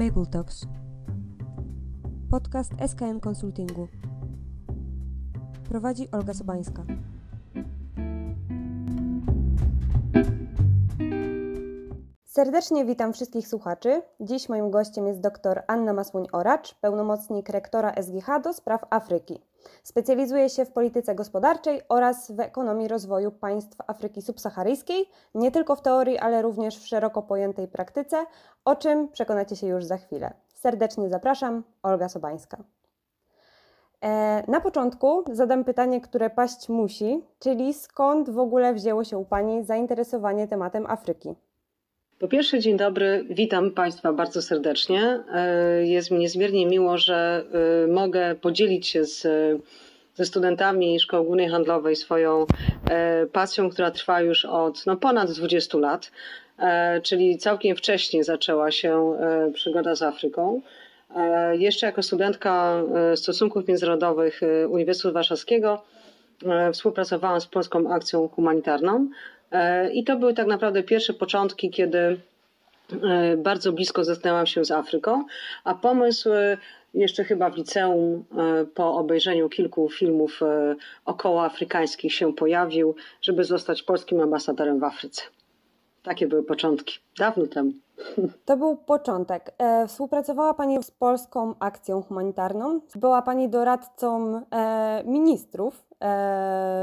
Maple 0.00 0.26
Talks. 0.26 0.66
Podcast 2.30 2.72
SKM 2.88 3.20
Konsultingu. 3.20 3.88
Prowadzi 5.68 6.10
Olga 6.10 6.34
Sobańska. 6.34 6.82
Serdecznie 12.24 12.84
witam 12.84 13.12
wszystkich 13.12 13.48
słuchaczy. 13.48 14.02
Dziś 14.20 14.48
moim 14.48 14.70
gościem 14.70 15.06
jest 15.06 15.20
dr 15.20 15.62
Anna 15.66 15.92
Masłuń-Oracz, 15.92 16.74
pełnomocnik 16.80 17.48
rektora 17.48 17.94
SGH 18.02 18.42
do 18.42 18.52
spraw 18.52 18.84
Afryki. 18.90 19.49
Specjalizuje 19.82 20.48
się 20.48 20.64
w 20.64 20.72
polityce 20.72 21.14
gospodarczej 21.14 21.82
oraz 21.88 22.30
w 22.30 22.40
ekonomii 22.40 22.88
rozwoju 22.88 23.30
państw 23.30 23.76
Afryki 23.86 24.22
subsaharyjskiej, 24.22 25.08
nie 25.34 25.50
tylko 25.50 25.76
w 25.76 25.82
teorii, 25.82 26.18
ale 26.18 26.42
również 26.42 26.78
w 26.78 26.86
szeroko 26.86 27.22
pojętej 27.22 27.68
praktyce, 27.68 28.26
o 28.64 28.76
czym 28.76 29.08
przekonacie 29.08 29.56
się 29.56 29.66
już 29.66 29.84
za 29.84 29.96
chwilę. 29.96 30.32
Serdecznie 30.54 31.08
zapraszam, 31.08 31.62
Olga 31.82 32.08
Sobańska. 32.08 32.56
E, 34.04 34.44
na 34.50 34.60
początku 34.60 35.24
zadam 35.32 35.64
pytanie, 35.64 36.00
które 36.00 36.30
paść 36.30 36.68
musi, 36.68 37.24
czyli 37.38 37.74
skąd 37.74 38.30
w 38.30 38.38
ogóle 38.38 38.74
wzięło 38.74 39.04
się 39.04 39.18
u 39.18 39.24
Pani 39.24 39.64
zainteresowanie 39.64 40.48
tematem 40.48 40.86
Afryki? 40.86 41.34
Po 42.20 42.28
pierwsze, 42.28 42.58
dzień 42.58 42.76
dobry, 42.76 43.24
witam 43.30 43.70
Państwa 43.70 44.12
bardzo 44.12 44.42
serdecznie. 44.42 45.20
E, 45.32 45.86
jest 45.86 46.10
mi 46.10 46.18
niezmiernie 46.18 46.66
miło, 46.66 46.98
że 46.98 47.44
e, 47.84 47.86
mogę 47.86 48.34
podzielić 48.34 48.88
się 48.88 49.04
z, 49.04 49.26
ze 50.14 50.24
studentami 50.24 51.00
Szkoły 51.00 51.24
Głównej 51.24 51.48
Handlowej 51.48 51.96
swoją 51.96 52.46
e, 52.90 53.26
pasją, 53.26 53.70
która 53.70 53.90
trwa 53.90 54.20
już 54.20 54.44
od 54.44 54.86
no, 54.86 54.96
ponad 54.96 55.30
20 55.30 55.78
lat, 55.78 56.12
czyli 57.02 57.38
całkiem 57.38 57.76
wcześnie 57.76 58.24
zaczęła 58.24 58.70
się 58.70 59.16
przygoda 59.54 59.94
z 59.94 60.02
Afryką. 60.02 60.62
Jeszcze 61.52 61.86
jako 61.86 62.02
studentka 62.02 62.82
stosunków 63.14 63.68
międzynarodowych 63.68 64.40
Uniwersytetu 64.68 65.14
Warszawskiego 65.14 65.84
współpracowałam 66.72 67.40
z 67.40 67.46
Polską 67.46 67.92
Akcją 67.92 68.28
Humanitarną, 68.28 69.08
I 69.92 70.04
to 70.04 70.16
były 70.16 70.34
tak 70.34 70.46
naprawdę 70.46 70.82
pierwsze 70.82 71.14
początki, 71.14 71.70
kiedy 71.70 71.98
e, 71.98 73.36
bardzo 73.36 73.72
blisko 73.72 74.04
zetknęłam 74.04 74.46
się 74.46 74.64
z 74.64 74.70
Afryką, 74.70 75.24
a 75.64 75.74
pomysł 75.74 76.32
e, 76.32 76.56
jeszcze 76.94 77.24
chyba 77.24 77.50
w 77.50 77.56
liceum 77.56 78.24
po 78.74 78.94
obejrzeniu 78.94 79.48
kilku 79.48 79.88
filmów 79.88 80.40
około 81.04 81.44
afrykańskich 81.44 82.14
się 82.14 82.32
pojawił, 82.32 82.94
żeby 83.22 83.44
zostać 83.44 83.82
polskim 83.82 84.20
ambasadorem 84.20 84.80
w 84.80 84.84
Afryce. 84.84 85.22
Takie 86.02 86.26
były 86.26 86.42
początki, 86.42 86.98
dawno 87.18 87.46
temu. 87.46 87.72
To 88.44 88.56
był 88.56 88.76
początek. 88.76 89.54
Współpracowała 89.88 90.54
Pani 90.54 90.82
z 90.82 90.90
Polską 90.90 91.54
Akcją 91.58 92.02
Humanitarną. 92.02 92.80
Była 92.94 93.22
Pani 93.22 93.48
doradcą 93.48 94.42
ministrów 95.04 95.89
E, 95.89 95.89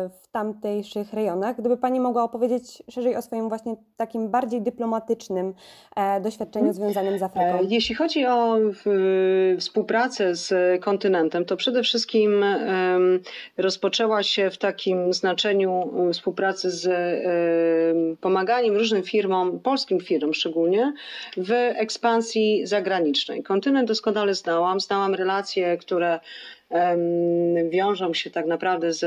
w 0.10 0.28
tamtejszych 0.32 1.14
rejonach. 1.14 1.58
Gdyby 1.58 1.78
Pani 1.78 2.00
mogła 2.00 2.23
opowiedzieć 2.23 2.84
szerzej 2.90 3.16
o 3.16 3.22
swoim 3.22 3.50
właśnie 3.50 3.76
takim 3.98 4.30
bardziej 4.30 4.62
dyplomatycznym 4.62 5.54
e, 5.96 6.22
doświadczeniu 6.22 6.68
mhm. 6.68 6.76
związanym 6.76 7.20
z 7.20 7.23
Afryką. 7.23 7.45
E, 7.45 7.64
jeśli 7.64 7.95
chodzi 7.95 8.26
o 8.26 8.58
współpracę 9.60 10.36
z 10.36 10.54
kontynentem, 10.82 11.45
to 11.45 11.58
przede 11.58 11.84
wszystkim 11.84 12.45
rozpoczęła 13.58 14.23
się 14.23 14.50
w 14.50 14.58
takim 14.58 15.14
znaczeniu 15.14 15.94
współpracy 16.14 16.72
z 16.72 16.88
pomaganiem 18.20 18.76
różnym 18.76 19.04
firmom, 19.04 19.60
polskim 19.60 20.00
firmom 20.00 20.34
szczególnie, 20.34 20.94
w 21.38 21.52
ekspansji 21.52 22.68
zagranicznej. 22.68 23.44
Kontynent 23.44 23.88
doskonale 23.88 24.34
znałam, 24.34 24.80
znałam 24.80 25.16
relacje, 25.16 25.78
które 25.78 26.20
wiążą 27.70 28.14
się 28.14 28.30
tak 28.30 28.45
naprawdę 28.45 28.94
z, 28.94 29.00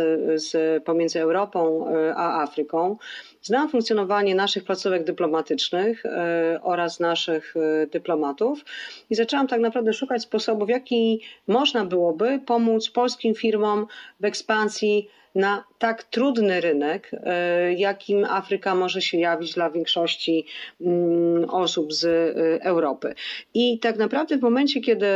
z, 0.43 0.85
pomiędzy 0.85 1.21
Europą 1.21 1.89
e, 1.89 2.15
a 2.15 2.43
Afryką. 2.43 2.97
Znam 3.43 3.69
funkcjonowanie 3.69 4.35
naszych 4.35 4.65
placówek 4.65 5.05
dyplomatycznych 5.05 6.07
e, 6.07 6.61
oraz 6.63 7.01
naszych 7.01 7.55
e, 7.57 7.87
dyplomatów 7.87 8.65
i 9.11 9.15
zaczęłam 9.15 9.49
tak 9.49 9.61
naprawdę 9.61 9.93
szukać 9.93 10.23
sposobów, 10.23 10.69
jaki 10.69 11.21
można 11.47 11.85
byłoby 11.85 12.41
pomóc 12.47 12.91
polskim 12.91 13.35
firmom 13.35 13.87
w 14.21 14.25
ekspansji 14.25 15.09
na 15.35 15.65
tak 15.79 16.05
trudny 16.05 16.61
rynek, 16.61 17.11
jakim 17.77 18.25
Afryka 18.25 18.75
może 18.75 19.03
się 19.03 19.19
jawić 19.19 19.55
dla 19.55 19.71
większości 19.71 20.47
mm, 20.81 21.51
osób 21.51 21.93
z 21.93 22.05
Europy. 22.63 23.15
I 23.55 23.79
tak 23.79 23.97
naprawdę 23.97 24.39
w 24.39 24.43
momencie, 24.43 24.81
kiedy 24.81 25.07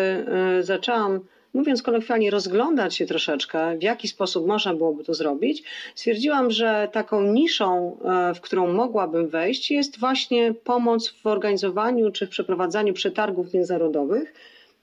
zaczęłam 0.61 1.21
mówiąc 1.55 1.83
kolokwialnie, 1.83 2.31
rozglądać 2.31 2.97
się 2.97 3.07
troszeczkę, 3.07 3.79
w 3.79 3.83
jaki 3.83 4.09
sposób 4.09 4.47
można 4.47 4.75
byłoby 4.75 5.05
to 5.05 5.15
zrobić, 5.15 5.63
stwierdziłam, 5.95 6.51
że 6.51 6.89
taką 6.93 7.23
niszą, 7.23 7.97
e, 8.05 8.35
w 8.35 8.41
którą 8.41 8.73
mogłabym 8.73 9.29
wejść, 9.29 9.71
jest 9.71 9.99
właśnie 9.99 10.55
pomoc 10.55 11.15
w 11.23 11.27
organizowaniu 11.27 12.11
czy 12.13 12.27
w 12.27 12.31
przeprowadzaniu 12.31 12.95
przetargów 12.95 13.55
międzynarodowych, 13.55 14.35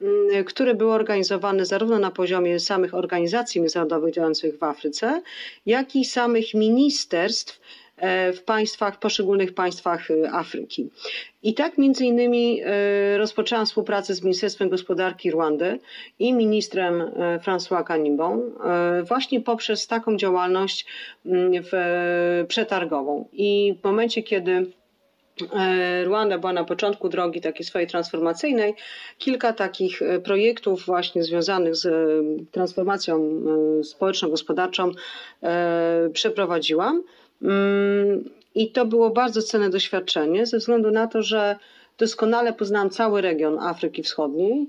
mm, 0.01 0.45
które 0.45 0.73
były 0.75 0.93
organizowane 0.93 1.65
zarówno 1.65 1.99
na 1.99 2.11
poziomie 2.11 2.59
samych 2.59 2.93
organizacji 2.93 3.61
międzynarodowych 3.61 4.13
działających 4.13 4.57
w 4.57 4.63
Afryce, 4.63 5.21
jak 5.65 5.95
i 5.95 6.05
samych 6.05 6.53
ministerstw 6.53 7.61
w 8.33 8.41
państwach, 8.45 8.99
poszczególnych 8.99 9.53
państwach 9.53 10.11
e, 10.11 10.31
Afryki. 10.31 10.89
I 11.43 11.53
tak 11.53 11.77
między 11.77 12.05
innymi 12.05 12.61
e, 12.63 13.17
rozpoczęłam 13.17 13.65
współpracę 13.65 14.15
z 14.15 14.23
Ministerstwem 14.23 14.69
Gospodarki 14.69 15.31
Rwandy 15.31 15.79
i 16.19 16.33
ministrem 16.33 17.03
François 17.45 17.83
Kanibą 17.83 18.51
właśnie 19.03 19.41
poprzez 19.41 19.87
taką 19.87 20.17
działalność 20.17 20.85
mm, 21.25 21.63
przetargową. 22.47 23.27
I 23.33 23.75
w 23.81 23.83
momencie, 23.83 24.23
kiedy 24.23 24.65
Rwanda 26.03 26.37
była 26.37 26.53
na 26.53 26.63
początku 26.63 27.09
drogi 27.09 27.41
takiej 27.41 27.65
swojej 27.65 27.87
transformacyjnej. 27.87 28.73
Kilka 29.17 29.53
takich 29.53 29.99
projektów 30.23 30.85
właśnie 30.85 31.23
związanych 31.23 31.75
z 31.75 31.87
transformacją 32.51 33.41
społeczno-gospodarczą 33.83 34.91
przeprowadziłam. 36.13 37.03
Mm, 37.43 38.29
I 38.55 38.71
to 38.71 38.85
było 38.85 39.09
bardzo 39.09 39.41
cenne 39.41 39.69
doświadczenie, 39.69 40.45
ze 40.45 40.57
względu 40.57 40.91
na 40.91 41.07
to, 41.07 41.23
że 41.23 41.55
doskonale 41.97 42.53
poznałam 42.53 42.89
cały 42.89 43.21
region 43.21 43.59
Afryki 43.59 44.03
Wschodniej 44.03 44.67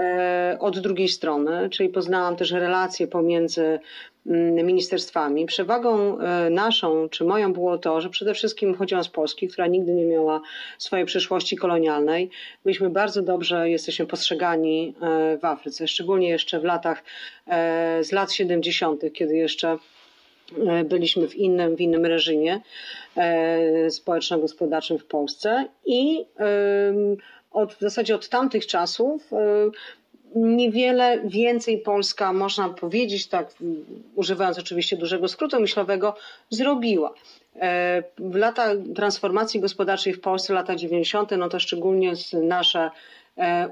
e, 0.00 0.56
od 0.60 0.78
drugiej 0.78 1.08
strony, 1.08 1.70
czyli 1.70 1.88
poznałam 1.88 2.36
też 2.36 2.50
relacje 2.50 3.06
pomiędzy 3.06 3.78
mm, 4.26 4.66
ministerstwami. 4.66 5.46
Przewagą 5.46 6.18
e, 6.18 6.50
naszą, 6.50 7.08
czy 7.08 7.24
moją 7.24 7.52
było 7.52 7.78
to, 7.78 8.00
że 8.00 8.10
przede 8.10 8.34
wszystkim 8.34 8.74
chodziłam 8.74 9.04
z 9.04 9.08
Polski, 9.08 9.48
która 9.48 9.66
nigdy 9.66 9.92
nie 9.92 10.04
miała 10.04 10.40
swojej 10.78 11.06
przeszłości 11.06 11.56
kolonialnej. 11.56 12.30
Byliśmy 12.64 12.90
bardzo 12.90 13.22
dobrze, 13.22 13.70
jesteśmy 13.70 14.06
postrzegani 14.06 14.94
e, 15.02 15.38
w 15.38 15.44
Afryce, 15.44 15.88
szczególnie 15.88 16.28
jeszcze 16.28 16.60
w 16.60 16.64
latach, 16.64 17.02
z 18.00 18.12
lat 18.12 18.32
70., 18.32 19.02
kiedy 19.12 19.36
jeszcze 19.36 19.78
byliśmy 20.84 21.28
w 21.28 21.34
innym, 21.34 21.76
w 21.76 21.80
innym 21.80 22.06
reżimie 22.06 22.60
e, 23.16 23.90
społeczno-gospodarczym 23.90 24.98
w 24.98 25.04
Polsce 25.04 25.64
i 25.86 26.24
od, 27.52 27.74
w 27.74 27.80
zasadzie 27.80 28.14
od 28.14 28.28
tamtych 28.28 28.66
czasów 28.66 29.32
e, 29.32 29.36
niewiele 30.34 31.20
więcej 31.24 31.78
Polska, 31.78 32.32
można 32.32 32.68
powiedzieć 32.68 33.26
tak, 33.26 33.54
używając 34.14 34.58
oczywiście 34.58 34.96
dużego 34.96 35.28
skrótu 35.28 35.60
myślowego, 35.60 36.14
zrobiła. 36.50 37.14
W 38.18 38.34
latach 38.34 38.76
transformacji 38.94 39.60
gospodarczej 39.60 40.12
w 40.12 40.20
Polsce, 40.20 40.54
lata 40.54 40.76
90., 40.76 41.30
no 41.38 41.48
to 41.48 41.60
szczególnie 41.60 42.12
nasze 42.32 42.90
E, 42.90 42.90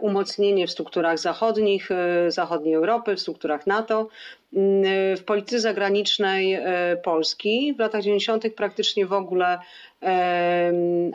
umocnienie 0.00 0.66
w 0.66 0.70
strukturach 0.70 1.18
zachodnich, 1.18 1.90
e, 1.90 2.30
zachodniej 2.30 2.74
Europy, 2.74 3.16
w 3.16 3.20
strukturach 3.20 3.66
NATO. 3.66 4.00
E, 4.00 5.16
w 5.16 5.24
polityce 5.24 5.60
zagranicznej 5.60 6.58
Polski 7.04 7.74
w 7.76 7.78
latach 7.78 8.02
90. 8.02 8.50
praktycznie 8.50 9.06
w 9.06 9.12
ogóle 9.12 9.58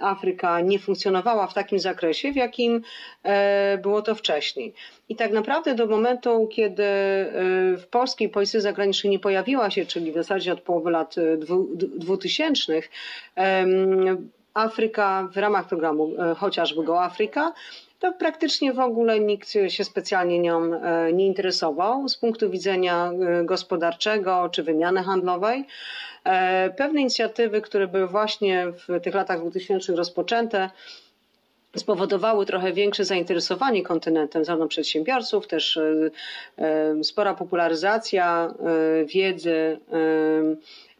Afryka 0.02 0.62
nie 0.62 0.80
funkcjonowała 0.80 1.48
w 1.48 1.54
takim 1.54 1.80
zakresie, 1.80 2.32
w 2.32 2.36
jakim 2.36 2.82
było 3.82 4.02
to 4.02 4.16
wcześniej. 4.16 4.74
I 5.10 5.16
tak 5.16 5.32
naprawdę 5.32 5.76
do 5.76 5.88
momentu, 5.88 6.50
kiedy 6.52 6.84
w 7.78 7.84
polskiej 7.92 8.30
polityce 8.30 8.62
zagranicznej 8.62 9.12
nie 9.12 9.20
pojawiła 9.20 9.70
się, 9.70 9.86
czyli 9.86 10.12
w 10.12 10.16
zasadzie 10.16 10.54
od 10.54 10.62
połowy 10.62 10.92
lat 10.92 11.16
2000, 11.98 12.82
Afryka 14.54 15.30
w 15.34 15.38
ramach 15.38 15.68
programu 15.68 16.14
chociażby 16.38 16.84
Go 16.84 17.04
Afryka 17.04 17.54
to 18.00 18.14
praktycznie 18.14 18.74
w 18.74 18.80
ogóle 18.80 19.20
nikt 19.20 19.50
się 19.68 19.84
specjalnie 19.84 20.40
nią 20.40 20.74
e, 20.74 21.14
nie 21.14 21.28
interesował 21.28 22.10
z 22.10 22.18
punktu 22.18 22.50
widzenia 22.50 23.12
e, 23.12 23.44
gospodarczego 23.44 24.50
czy 24.52 24.64
wymiany 24.64 25.04
handlowej. 25.04 25.66
E, 26.24 26.70
pewne 26.70 27.02
inicjatywy, 27.02 27.62
które 27.62 27.88
były 27.88 28.08
właśnie 28.08 28.68
w 28.68 29.02
tych 29.04 29.16
latach 29.16 29.42
2000 29.42 29.96
rozpoczęte, 29.96 30.70
spowodowały 31.76 32.46
trochę 32.46 32.74
większe 32.74 33.06
zainteresowanie 33.06 33.84
kontynentem 33.84 34.46
zarówno 34.46 34.68
przedsiębiorców, 34.68 35.48
też 35.48 35.80
spora 37.04 37.34
popularyzacja 37.34 38.54
wiedzy 39.06 39.80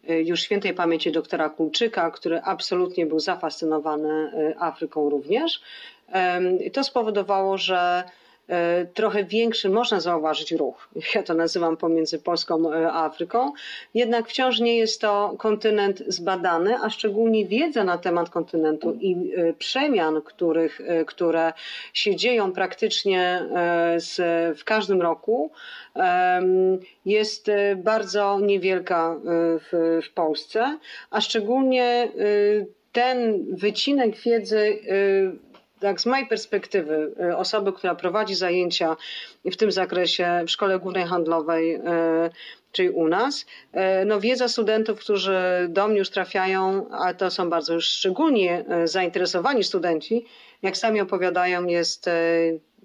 już 0.08 0.42
świętej 0.42 0.74
pamięci 0.74 1.12
doktora 1.12 1.50
Kulczyka, 1.50 2.12
który 2.12 2.42
absolutnie 2.42 3.06
był 3.06 3.20
zafascynowany 3.20 4.32
Afryką 4.60 5.10
również. 5.10 5.62
To 6.74 6.84
spowodowało, 6.84 7.58
że 7.58 8.04
E, 8.50 8.86
trochę 8.86 9.24
większy, 9.24 9.70
można 9.70 10.00
zauważyć 10.00 10.52
ruch, 10.52 10.90
ja 11.16 11.24
to 11.24 11.34
nazywam 11.34 11.78
pomiędzy 11.78 12.20
Polską 12.20 12.74
a 12.74 13.06
Afryką, 13.06 13.52
jednak 13.94 14.28
wciąż 14.28 14.60
nie 14.60 14.78
jest 14.78 15.02
to 15.02 15.36
kontynent 15.38 16.04
zbadany, 16.08 16.76
a 16.84 16.90
szczególnie 16.90 17.46
wiedza 17.46 17.84
na 17.84 17.98
temat 17.98 18.30
kontynentu 18.30 18.94
i 18.94 19.32
e, 19.36 19.54
przemian, 19.54 20.22
których, 20.22 20.82
e, 20.82 21.06
które 21.06 21.54
się 21.94 22.16
dzieją 22.16 22.52
praktycznie 22.52 23.46
z, 23.98 24.18
w 24.60 24.64
każdym 24.64 25.02
roku, 25.02 25.52
jest 27.06 27.52
bardzo 27.76 28.40
niewielka 28.40 29.16
w, 29.60 30.00
w 30.10 30.14
Polsce, 30.14 30.80
a 31.12 31.22
szczególnie 31.22 32.08
ten 32.92 33.46
wycinek 33.56 34.18
wiedzy 34.18 34.80
tak 35.86 36.02
z 36.02 36.06
mojej 36.06 36.28
perspektywy, 36.28 37.12
y, 37.32 37.38
osoby, 37.38 37.74
która 37.74 37.96
prowadzi 37.96 38.36
zajęcia 38.36 38.98
w 39.52 39.58
tym 39.58 39.72
zakresie 39.72 40.44
w 40.48 40.52
Szkole 40.52 40.80
Głównej 40.80 41.06
Handlowej, 41.06 41.76
y, 41.76 41.82
czyli 42.72 42.90
u 42.90 43.08
nas, 43.08 43.46
y, 44.02 44.06
no 44.06 44.20
wiedza 44.20 44.48
studentów, 44.48 45.00
którzy 45.00 45.38
do 45.70 45.88
mnie 45.88 45.98
już 45.98 46.10
trafiają, 46.10 46.90
a 46.92 47.14
to 47.14 47.32
są 47.32 47.50
bardzo 47.50 47.74
już 47.74 47.86
szczególnie 47.86 48.66
zainteresowani 48.84 49.64
studenci, 49.64 50.26
jak 50.62 50.78
sami 50.78 51.02
opowiadają, 51.02 51.66
jest 51.66 52.10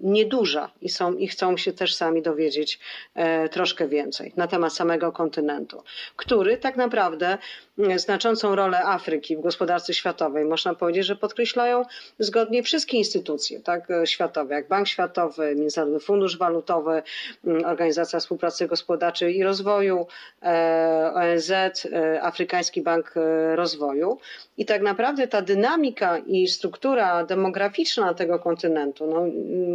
nieduża 0.01 0.71
i, 0.81 0.89
są, 0.89 1.13
i 1.13 1.27
chcą 1.27 1.57
się 1.57 1.73
też 1.73 1.95
sami 1.95 2.21
dowiedzieć 2.21 2.79
e, 3.13 3.49
troszkę 3.49 3.87
więcej 3.87 4.33
na 4.35 4.47
temat 4.47 4.73
samego 4.73 5.11
kontynentu, 5.11 5.83
który 6.15 6.57
tak 6.57 6.77
naprawdę 6.77 7.37
e, 7.79 7.99
znaczącą 7.99 8.55
rolę 8.55 8.85
Afryki 8.85 9.37
w 9.37 9.41
gospodarce 9.41 9.93
światowej 9.93 10.45
można 10.45 10.75
powiedzieć, 10.75 11.05
że 11.05 11.15
podkreślają 11.15 11.85
zgodnie 12.19 12.63
wszystkie 12.63 12.97
instytucje 12.97 13.59
tak, 13.59 13.91
e, 13.91 14.07
światowe, 14.07 14.55
jak 14.55 14.67
Bank 14.67 14.87
Światowy, 14.87 15.55
Międzynarodowy 15.55 16.05
Fundusz 16.05 16.37
Walutowy, 16.37 16.50
Organizacja 17.65 18.19
Współpracy 18.19 18.67
Gospodarczej 18.67 19.37
i 19.37 19.43
Rozwoju, 19.43 20.07
ONZ, 21.13 21.51
Afrykański 22.21 22.81
Bank 22.81 23.13
Rozwoju. 23.55 24.17
I 24.57 24.65
tak 24.65 24.81
naprawdę 24.81 25.27
ta 25.27 25.41
dynamika 25.41 26.17
i 26.17 26.47
struktura 26.47 27.23
demograficzna 27.25 28.13
tego 28.13 28.39
kontynentu, 28.39 29.07
no, 29.07 29.25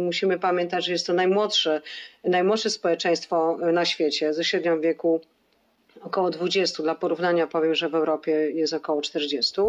musimy 0.03 0.39
pamiętać, 0.39 0.85
że 0.85 0.91
jest 0.91 1.07
to 1.07 1.13
najmłodsze, 1.13 1.81
najmłodsze 2.23 2.69
społeczeństwo 2.69 3.57
na 3.73 3.85
świecie 3.85 4.33
ze 4.33 4.43
średnią 4.43 4.81
wieku 4.81 5.21
około 6.01 6.29
20. 6.29 6.83
Dla 6.83 6.95
porównania 6.95 7.47
powiem, 7.47 7.75
że 7.75 7.89
w 7.89 7.95
Europie 7.95 8.31
jest 8.31 8.73
około 8.73 9.01
40. 9.01 9.61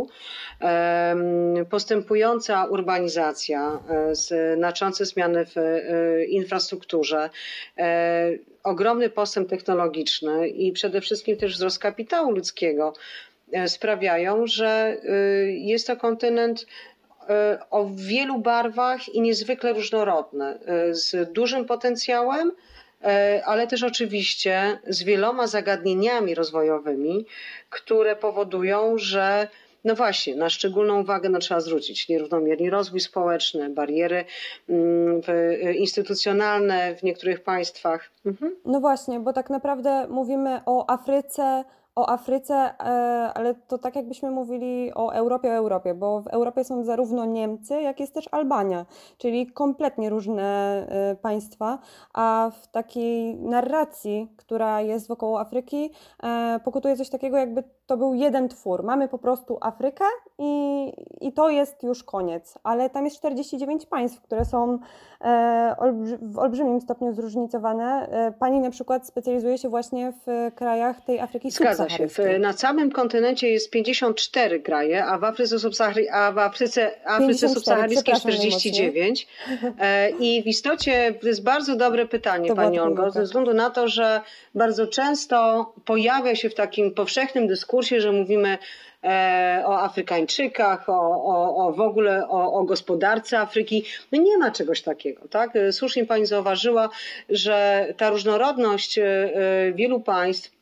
Postępująca 1.71 2.65
urbanizacja, 2.65 3.81
e, 3.91 4.15
znaczące 4.57 5.05
zmiany 5.05 5.47
w 5.47 5.57
e, 5.59 6.25
infrastrukturze, 6.25 7.31
e, 7.79 8.31
ogromny 8.65 9.11
postęp 9.11 9.49
technologiczny 9.49 10.49
i 10.49 10.73
przede 10.73 11.01
wszystkim 11.01 11.37
też 11.37 11.55
wzrost 11.55 11.79
kapitału 11.79 12.31
ludzkiego 12.31 12.93
sprawiają, 13.67 14.47
że 14.47 14.97
jest 15.49 15.87
to 15.87 15.97
kontynent 15.97 16.67
o 17.71 17.89
wielu 17.95 18.39
barwach 18.39 19.09
i 19.09 19.21
niezwykle 19.21 19.73
różnorodne, 19.73 20.59
e, 20.67 20.95
z 20.95 21.33
dużym 21.33 21.65
potencjałem, 21.65 22.53
ale 23.45 23.67
też 23.67 23.83
oczywiście 23.83 24.79
z 24.87 25.03
wieloma 25.03 25.47
zagadnieniami 25.47 26.35
rozwojowymi, 26.35 27.27
które 27.71 28.17
powodują, 28.17 28.99
że 28.99 29.49
no 29.85 29.95
właśnie, 29.95 30.37
na 30.37 30.51
szczególną 30.51 31.01
uwagę 31.01 31.29
no, 31.29 31.39
trzeba 31.39 31.61
zwrócić 31.61 32.09
nierównomierny 32.09 32.71
rozwój 32.71 33.01
społeczny, 33.01 33.71
bariery 33.71 34.25
mm, 34.69 35.23
instytucjonalne 35.75 36.97
w 36.97 37.03
niektórych 37.03 37.43
państwach. 37.43 38.11
Mhm. 38.27 38.57
No 38.65 38.81
właśnie, 38.81 39.21
bo 39.21 39.33
tak 39.33 39.51
naprawdę 39.51 40.07
mówimy 40.09 40.61
o 40.67 40.91
Afryce, 40.91 41.65
o 41.99 42.11
Afryce, 42.11 42.55
e, 42.55 42.73
ale 43.35 43.55
to 43.55 43.79
tak 43.79 43.97
jakbyśmy 43.97 44.31
mówili 44.31 44.95
o 44.95 45.15
Europie, 45.15 45.49
o 45.49 45.55
Europie, 45.55 45.95
bo 45.95 46.21
w 46.21 46.27
Europie 46.27 46.65
są 46.65 46.85
zarówno 46.85 47.25
Niemcy, 47.25 47.83
jak 47.83 48.01
jest 48.01 48.15
też 48.15 48.29
Albania, 48.33 48.87
czyli 49.17 49.47
kompletnie 49.47 50.11
różne 50.11 50.43
e, 50.89 51.17
państwa, 51.17 51.79
a 52.15 52.51
w 52.63 52.69
takiej 52.69 53.37
narracji, 53.37 54.29
która 54.37 54.81
jest 54.81 55.09
wokoło 55.09 55.41
Afryki, 55.41 55.91
e, 56.23 56.61
pokutuje 56.65 56.97
coś 56.97 57.09
takiego, 57.09 57.37
jakby 57.37 57.63
to 57.89 57.97
był 57.97 58.15
jeden 58.15 58.49
twór. 58.49 58.85
Mamy 58.85 59.09
po 59.09 59.19
prostu 59.19 59.59
Afrykę 59.61 60.05
i, 60.39 60.93
i 61.21 61.33
to 61.33 61.51
jest 61.51 61.83
już 61.83 62.05
koniec, 62.05 62.59
ale 62.63 62.91
tam 62.91 63.05
jest 63.05 63.17
49 63.17 63.87
państw, 63.87 64.23
które 64.23 64.45
są 64.45 64.79
w 66.23 66.39
olbrzymim 66.39 66.81
stopniu 66.81 67.13
zróżnicowane. 67.13 68.09
Pani 68.39 68.61
na 68.61 68.71
przykład 68.71 69.07
specjalizuje 69.07 69.59
się 69.59 69.69
właśnie 69.69 70.13
w 70.27 70.55
krajach 70.55 71.01
tej 71.01 71.21
Afryki 71.21 71.51
Zgadza 71.51 71.89
się. 71.89 72.07
Na 72.39 72.55
całym 72.55 72.91
kontynencie 72.91 73.51
jest 73.51 73.71
54 73.71 74.61
kraje, 74.61 75.05
a 75.05 75.19
w 75.19 75.25
Afryce, 75.25 75.57
a 76.13 76.33
w 76.33 76.39
Afryce, 76.39 76.91
Afryce 77.07 77.49
subsaharyjskiej 77.49 78.15
49. 78.15 79.29
E, 79.79 80.11
I 80.11 80.43
w 80.43 80.47
istocie 80.47 81.15
to 81.21 81.29
jest 81.29 81.43
bardzo 81.43 81.77
dobre 81.77 82.07
pytanie, 82.07 82.49
to 82.49 82.57
Pani 82.57 82.81
Olgo, 82.81 83.11
ze 83.11 83.23
względu 83.23 83.55
na 83.55 83.71
to, 83.71 83.89
że 83.89 84.21
bardzo 84.55 84.87
często 84.87 85.73
pojawia 85.85 86.35
się 86.35 86.51
w 86.51 86.55
takim 86.55 86.95
powszechnym 86.95 87.49
dyskursie, 87.79 88.01
że 88.01 88.13
mówimy 88.13 88.59
e, 89.05 89.63
o 89.67 89.81
Afrykańczykach, 89.81 90.89
o, 90.89 91.25
o, 91.25 91.67
o 91.67 91.73
w 91.73 91.81
ogóle 91.81 92.29
o, 92.29 92.53
o, 92.53 92.65
gospodarce 92.65 93.39
Afryki. 93.39 93.85
No 94.13 94.23
nie 94.23 94.39
ma 94.39 94.51
czegoś 94.51 94.83
takiego. 94.83 95.29
Tak? 95.29 95.51
Słusznie 95.71 96.07
Pani 96.07 96.27
zauważyła, 96.27 96.89
że 97.29 97.87
ta 97.97 98.11
różnorodność 98.11 98.99
e, 98.99 99.05
wielu 99.75 100.01
państw 100.01 100.59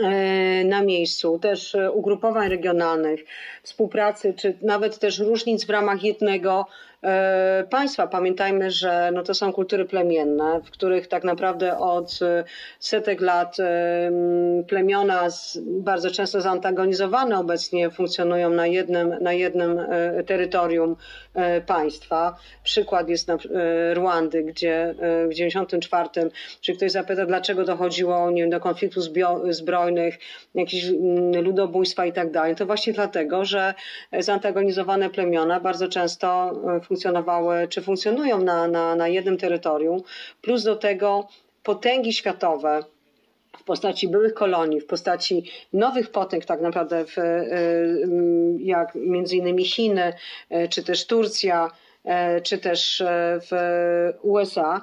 E, 0.00 0.64
na 0.64 0.82
miejscu, 0.82 1.38
też 1.38 1.74
e, 1.74 1.90
ugrupowań 1.92 2.48
regionalnych, 2.48 3.24
współpracy, 3.62 4.34
czy 4.34 4.54
nawet 4.62 4.98
też 4.98 5.18
różnic 5.18 5.64
w 5.64 5.70
ramach 5.70 6.02
jednego 6.02 6.66
E, 6.66 6.87
państwa. 7.70 8.06
Pamiętajmy, 8.06 8.70
że 8.70 9.10
no 9.14 9.22
to 9.22 9.34
są 9.34 9.52
kultury 9.52 9.84
plemienne, 9.84 10.60
w 10.64 10.70
których 10.70 11.08
tak 11.08 11.24
naprawdę 11.24 11.78
od 11.78 12.18
e, 12.22 12.44
setek 12.80 13.20
lat 13.20 13.60
e, 13.60 14.10
plemiona 14.68 15.28
bardzo 15.66 16.10
często 16.10 16.40
zantagonizowane 16.40 17.38
obecnie 17.38 17.90
funkcjonują 17.90 18.50
na 18.50 18.66
jednym, 18.66 19.14
na 19.20 19.32
jednym 19.32 19.80
terytorium 20.26 20.96
państwa. 21.66 22.36
Przykład 22.64 23.08
jest 23.08 23.28
na 23.28 23.38
Rwandy, 23.94 24.42
gdzie 24.42 24.94
w 25.28 25.34
94, 25.34 26.08
czy 26.60 26.76
ktoś 26.76 26.92
zapyta, 26.92 27.26
dlaczego 27.26 27.64
dochodziło 27.64 28.30
nie 28.30 28.42
wiem, 28.42 28.50
do 28.50 28.60
konfliktów 28.60 29.04
zbrojnych, 29.50 30.18
jakichś 30.54 30.84
ludobójstwa 31.42 32.06
i 32.06 32.12
tak 32.12 32.30
dalej, 32.30 32.56
to 32.56 32.66
właśnie 32.66 32.92
dlatego, 32.92 33.44
że 33.44 33.74
zantagonizowane 34.18 35.10
plemiona 35.10 35.60
bardzo 35.60 35.88
często 35.88 36.52
funkcjonowały, 36.84 37.68
czy 37.68 37.82
funkcjonują 37.82 38.42
na, 38.42 38.68
na, 38.68 38.96
na 38.96 39.08
jednym 39.08 39.36
terytorium, 39.36 40.02
plus 40.42 40.62
do 40.62 40.76
tego 40.76 41.28
potęgi 41.62 42.12
światowe, 42.12 42.84
w 43.56 43.64
postaci 43.64 44.08
byłych 44.08 44.34
kolonii, 44.34 44.80
w 44.80 44.86
postaci 44.86 45.50
nowych 45.72 46.10
potęg 46.10 46.44
tak 46.44 46.60
naprawdę, 46.60 47.04
w, 47.04 47.18
y, 47.18 47.22
y, 47.22 48.06
jak 48.60 48.94
między 48.94 49.36
innymi 49.36 49.64
Chiny, 49.64 50.12
y, 50.52 50.68
czy 50.68 50.82
też 50.82 51.06
Turcja, 51.06 51.70
czy 52.42 52.58
też 52.58 53.02
w 53.50 53.52
USA, 54.22 54.80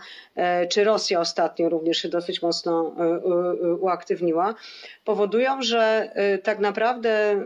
czy 0.69 0.83
Rosja 0.83 1.19
ostatnio 1.19 1.69
również 1.69 1.97
się 1.97 2.09
dosyć 2.09 2.41
mocno 2.41 2.95
uaktywniła, 3.79 4.55
powodują, 5.05 5.61
że 5.61 6.11
tak 6.43 6.59
naprawdę 6.59 7.41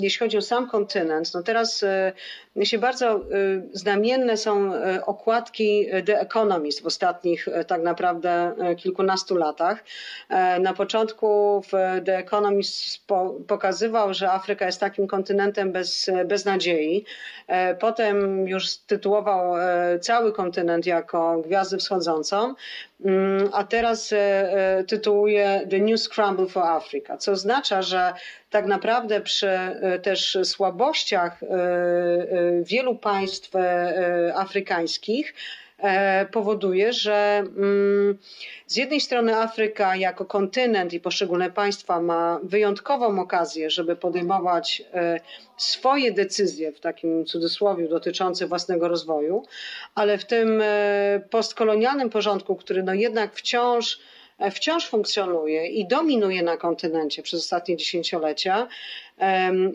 jeśli 0.00 0.18
chodzi 0.18 0.38
o 0.38 0.42
sam 0.42 0.68
kontynent, 0.68 1.34
no 1.34 1.42
teraz 1.42 1.84
się 2.62 2.78
bardzo 2.78 3.20
znamienne 3.72 4.36
są 4.36 4.72
okładki 5.06 5.86
The 6.06 6.20
Economist 6.20 6.82
w 6.82 6.86
ostatnich 6.86 7.48
tak 7.66 7.82
naprawdę 7.82 8.54
kilkunastu 8.76 9.36
latach. 9.36 9.84
E, 10.28 10.60
na 10.60 10.74
początku 10.74 11.62
The 12.04 12.18
Economist 12.18 13.06
pokazywał, 13.48 14.14
że 14.14 14.32
Afryka 14.32 14.66
jest 14.66 14.80
takim 14.80 15.06
kontynentem 15.06 15.72
bez, 15.72 16.10
bez 16.24 16.44
nadziei. 16.44 17.04
E, 17.46 17.74
potem 17.74 18.48
już 18.50 18.76
tytułował 18.76 19.54
cały 20.00 20.32
kontynent 20.32 20.86
jako 20.86 21.38
gwiazdę 21.38 21.78
wschodzącą, 21.78 22.54
mm, 23.04 23.48
a 23.52 23.64
teraz 23.64 24.14
tytułuje 24.88 25.66
The 25.70 25.78
New 25.78 26.00
Scramble 26.00 26.46
for 26.46 26.62
Africa, 26.62 27.16
co 27.16 27.32
oznacza, 27.32 27.82
że 27.82 28.12
tak 28.50 28.66
naprawdę 28.66 29.20
przy 29.20 29.50
też 30.02 30.38
słabościach 30.44 31.40
wielu 32.62 32.94
państw 32.94 33.50
afrykańskich, 34.34 35.34
E, 35.34 35.34
powoduje, 36.32 36.92
że 36.92 37.42
mm, 37.56 38.18
z 38.66 38.76
jednej 38.76 39.00
strony 39.00 39.36
Afryka 39.36 39.96
jako 39.96 40.24
kontynent 40.24 40.92
i 40.92 41.00
poszczególne 41.00 41.50
państwa 41.50 42.00
ma 42.00 42.40
wyjątkową 42.42 43.20
okazję, 43.20 43.70
żeby 43.70 43.96
podejmować 43.96 44.82
e, 44.94 45.20
swoje 45.56 46.12
decyzje 46.12 46.72
w 46.72 46.80
takim 46.80 47.26
cudzysłowie 47.26 47.88
dotyczące 47.88 48.46
własnego 48.46 48.88
rozwoju, 48.88 49.42
ale 49.94 50.18
w 50.18 50.24
tym 50.24 50.60
e, 50.62 51.20
postkolonialnym 51.30 52.10
porządku, 52.10 52.56
który 52.56 52.82
no 52.82 52.94
jednak 52.94 53.34
wciąż 53.34 53.98
wciąż 54.50 54.86
funkcjonuje 54.86 55.66
i 55.66 55.86
dominuje 55.88 56.42
na 56.42 56.56
kontynencie 56.56 57.22
przez 57.22 57.40
ostatnie 57.40 57.76
dziesięciolecia, 57.76 58.68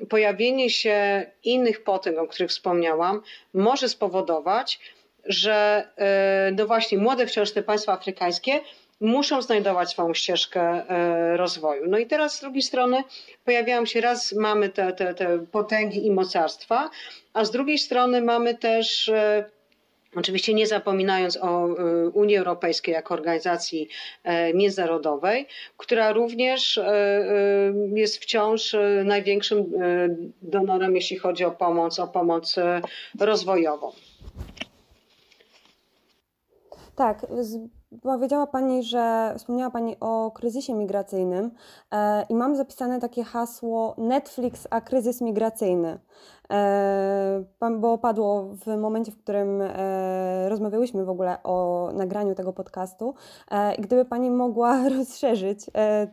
pojawienie 0.09 0.69
się 0.69 1.25
innych 1.43 1.83
potęg, 1.83 2.19
o 2.19 2.27
których 2.27 2.51
wspomniałam, 2.51 3.21
może 3.53 3.89
spowodować, 3.89 4.79
że 5.25 5.87
e, 5.97 6.51
no 6.51 6.67
właśnie 6.67 6.97
młode 6.97 7.27
wciąż 7.27 7.51
te 7.51 7.63
państwa 7.63 7.93
afrykańskie 7.93 8.59
muszą 8.99 9.41
znajdować 9.41 9.89
swoją 9.89 10.13
ścieżkę 10.13 10.61
e, 10.61 11.37
rozwoju. 11.37 11.83
No 11.87 11.97
i 11.97 12.07
teraz 12.07 12.37
z 12.37 12.41
drugiej 12.41 12.61
strony 12.61 13.03
pojawiają 13.45 13.85
się 13.85 14.01
raz, 14.01 14.33
mamy 14.33 14.69
te, 14.69 14.93
te, 14.93 15.13
te 15.13 15.39
potęgi 15.51 16.05
i 16.05 16.11
mocarstwa, 16.11 16.89
a 17.33 17.45
z 17.45 17.51
drugiej 17.51 17.77
strony 17.77 18.21
mamy 18.21 18.55
też 18.57 19.09
e, 19.09 19.55
Oczywiście 20.17 20.53
nie 20.53 20.67
zapominając 20.67 21.37
o 21.37 21.65
Unii 22.13 22.37
Europejskiej 22.37 22.93
jako 22.93 23.13
organizacji 23.13 23.89
międzynarodowej, 24.53 25.47
która 25.77 26.11
również 26.11 26.79
jest 27.93 28.17
wciąż 28.17 28.75
największym 29.03 29.71
donorem, 30.41 30.95
jeśli 30.95 31.17
chodzi 31.17 31.45
o 31.45 31.51
pomoc, 31.51 31.99
o 31.99 32.07
pomoc 32.07 32.55
rozwojową. 33.19 33.91
Tak, 36.95 37.25
powiedziała 38.01 38.47
Pani, 38.47 38.83
że 38.83 39.33
wspomniała 39.37 39.71
Pani 39.71 39.95
o 39.99 40.31
kryzysie 40.31 40.73
migracyjnym 40.73 41.51
e, 41.91 42.25
i 42.29 42.35
mam 42.35 42.55
zapisane 42.55 42.99
takie 42.99 43.23
hasło 43.23 43.95
Netflix 43.97 44.67
a 44.69 44.81
kryzys 44.81 45.21
migracyjny. 45.21 45.99
E, 46.51 47.43
bo 47.79 47.97
padło 47.97 48.55
w 48.65 48.77
momencie, 48.77 49.11
w 49.11 49.17
którym 49.17 49.61
e, 49.61 50.49
rozmawiałyśmy 50.49 51.05
w 51.05 51.09
ogóle 51.09 51.37
o 51.43 51.89
nagraniu 51.93 52.35
tego 52.35 52.53
podcastu. 52.53 53.15
E, 53.51 53.75
I 53.75 53.81
gdyby 53.81 54.05
Pani 54.05 54.31
mogła 54.31 54.81
rozszerzyć 54.97 55.59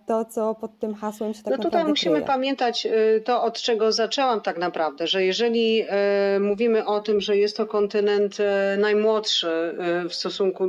to, 0.06 0.24
co 0.24 0.54
pod 0.54 0.78
tym 0.78 0.94
hasłem 0.94 1.34
się 1.34 1.42
tak 1.42 1.50
no 1.50 1.50
naprawdę 1.50 1.78
tutaj 1.78 1.90
musimy 1.90 2.14
kryje. 2.14 2.26
pamiętać 2.26 2.88
to, 3.24 3.42
od 3.42 3.62
czego 3.62 3.92
zaczęłam 3.92 4.40
tak 4.40 4.58
naprawdę, 4.58 5.06
że 5.06 5.24
jeżeli 5.24 5.84
mówimy 6.40 6.84
o 6.84 7.00
tym, 7.00 7.20
że 7.20 7.36
jest 7.36 7.56
to 7.56 7.66
kontynent 7.66 8.38
najmłodszy 8.78 9.76
w 10.08 10.14
stosunku, 10.14 10.64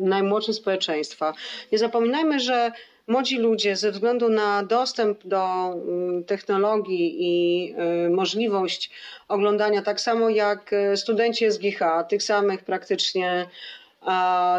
najmłodszy 0.00 0.52
społeczeństwa, 0.52 1.34
nie 1.72 1.78
zapominajmy, 1.78 2.40
że 2.40 2.72
młodzi 3.08 3.38
ludzie 3.38 3.76
ze 3.76 3.92
względu 3.92 4.28
na 4.28 4.62
dostęp 4.62 5.26
do 5.26 5.72
mm, 5.72 6.24
technologii 6.24 7.16
i 7.18 7.74
y, 8.06 8.10
możliwość 8.10 8.90
oglądania, 9.28 9.82
tak 9.82 10.00
samo 10.00 10.28
jak 10.30 10.72
y, 10.72 10.96
studenci 10.96 11.50
SGH, 11.50 11.80
tych 12.08 12.22
samych 12.22 12.64
praktycznie, 12.64 13.46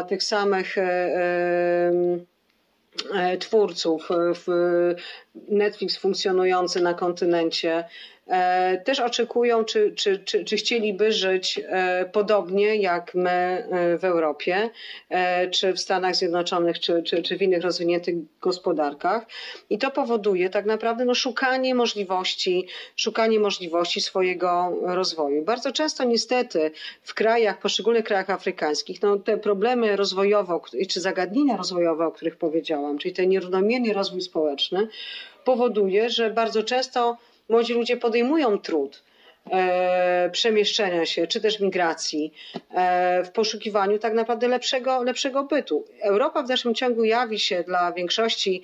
tych 0.08 0.22
samych 0.22 0.78
y, 0.78 0.82
twórców, 3.38 4.08
Netflix 5.48 5.96
funkcjonujący 5.96 6.80
na 6.80 6.94
kontynencie, 6.94 7.84
też 8.84 9.00
oczekują, 9.00 9.64
czy, 9.64 9.92
czy, 9.92 10.18
czy, 10.18 10.44
czy 10.44 10.56
chcieliby 10.56 11.12
żyć 11.12 11.60
e, 11.68 12.10
podobnie 12.12 12.76
jak 12.76 13.14
my 13.14 13.30
e, 13.30 13.98
w 13.98 14.04
Europie, 14.04 14.70
czy 15.50 15.72
w 15.72 15.80
Stanach 15.80 16.16
Zjednoczonych, 16.16 16.80
czy, 16.80 17.02
czy, 17.02 17.22
czy 17.22 17.38
w 17.38 17.42
innych 17.42 17.62
rozwiniętych 17.62 18.14
gospodarkach. 18.40 19.26
I 19.70 19.78
to 19.78 19.90
powoduje 19.90 20.50
tak 20.50 20.66
naprawdę 20.66 21.04
no, 21.04 21.14
szukanie 21.14 21.74
możliwości, 21.74 22.66
szukanie 22.96 23.40
możliwości 23.40 24.00
swojego 24.00 24.72
rozwoju. 24.82 25.44
Bardzo 25.44 25.72
często 25.72 26.04
niestety 26.04 26.70
w 27.02 27.14
krajach, 27.14 27.58
poszczególnych 27.58 28.04
krajach 28.04 28.30
afrykańskich, 28.30 29.02
no, 29.02 29.16
te 29.16 29.38
problemy 29.38 29.96
rozwojowe, 29.96 30.60
czy 30.88 31.00
zagadnienia 31.00 31.56
rozwojowe, 31.56 32.06
o 32.06 32.12
których 32.12 32.36
powiedziałam, 32.36 32.98
czyli 32.98 33.14
ten 33.14 33.28
nierównomierny 33.28 33.92
rozwój 33.92 34.20
społeczny, 34.20 34.88
powoduje, 35.44 36.10
że 36.10 36.30
bardzo 36.30 36.62
często 36.62 37.16
młodzi 37.50 37.74
ludzie 37.74 37.96
podejmują 37.96 38.58
trud 38.58 39.02
e, 39.52 40.30
przemieszczenia 40.32 41.06
się, 41.06 41.26
czy 41.26 41.40
też 41.40 41.60
migracji 41.60 42.32
e, 42.74 43.24
w 43.24 43.30
poszukiwaniu 43.30 43.98
tak 43.98 44.14
naprawdę 44.14 44.48
lepszego, 44.48 45.02
lepszego 45.02 45.44
bytu. 45.44 45.84
Europa 46.02 46.42
w 46.42 46.48
dalszym 46.48 46.74
ciągu 46.74 47.04
jawi 47.04 47.38
się 47.38 47.62
dla 47.62 47.92
większości 47.92 48.62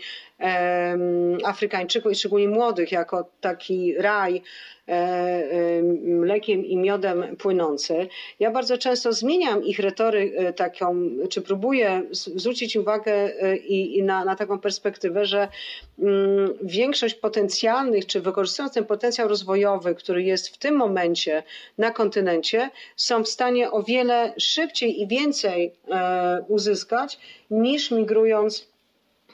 Afrykańczyków 1.45 2.13
i 2.13 2.15
szczególnie 2.15 2.49
młodych 2.49 2.93
jako 2.93 3.31
taki 3.41 3.95
raj 3.95 4.43
E, 4.89 5.83
mlekiem 6.03 6.65
i 6.65 6.77
miodem 6.77 7.37
płynący. 7.37 8.09
Ja 8.41 8.51
bardzo 8.51 8.79
często 8.79 9.13
zmieniam 9.13 9.65
ich 9.65 9.79
retory 9.79 10.33
e, 10.37 10.53
taką, 10.53 11.11
czy 11.31 11.43
próbuję 11.43 12.03
zwrócić 12.11 12.77
uwagę 12.77 13.13
e, 13.13 13.57
i, 13.57 13.99
i 13.99 14.03
na, 14.03 14.25
na, 14.25 14.37
taką 14.37 14.59
perspektywę, 14.59 15.27
że 15.27 15.49
mm, 15.99 16.51
większość 16.63 17.15
potencjalnych, 17.15 18.07
czy 18.07 18.21
wykorzystując 18.21 18.75
ten 18.75 18.85
potencjał 18.85 19.29
rozwojowy, 19.29 19.95
który 19.95 20.23
jest 20.23 20.49
w 20.49 20.59
tym 20.59 20.77
momencie 20.77 21.43
na 21.79 21.91
kontynencie, 21.91 22.71
są 22.97 23.25
w 23.25 23.29
stanie 23.29 23.71
o 23.71 23.83
wiele 23.83 24.35
szybciej 24.39 25.03
i 25.03 25.07
więcej 25.07 25.73
uzyskać 26.49 27.19
niż 27.51 27.91
migrując 27.91 28.69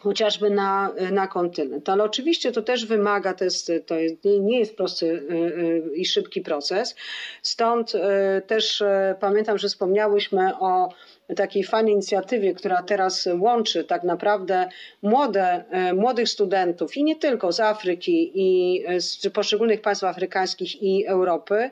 chociażby 0.03 0.51
na, 0.51 0.93
na 1.13 1.27
kontynent. 1.27 1.89
Ale 1.89 2.05
oczywiście 2.05 2.53
to 2.53 2.63
też 2.63 2.87
wymaga, 2.87 3.35
to, 3.35 3.45
jest, 3.45 3.73
to 3.87 3.95
jest, 3.95 4.25
nie 4.25 4.59
jest 4.59 4.77
prosty 4.77 5.07
y, 5.07 5.35
y, 5.35 5.97
i 5.97 6.05
szybki 6.05 6.41
proces. 6.41 6.95
Stąd 7.43 7.95
y, 7.95 7.99
też 8.47 8.83
pamiętam, 9.21 9.59
że 9.59 9.69
wspomniałyśmy 9.69 10.59
o 10.59 10.89
takiej 11.37 11.65
fajnej 11.65 11.93
inicjatywie, 11.93 12.55
która 12.55 12.83
teraz 12.83 13.29
łączy 13.39 13.85
tak 13.85 14.05
naprawdę 14.05 14.69
młode, 15.03 15.65
młodych 15.95 16.29
studentów 16.29 16.97
i 16.97 17.05
nie 17.05 17.17
tylko 17.17 17.53
z 17.53 17.61
Afryki 17.61 18.33
i 18.35 18.83
z 18.99 19.29
poszczególnych 19.29 19.81
państw 19.81 20.05
afrykańskich 20.05 20.83
i 20.83 21.07
Europy 21.07 21.71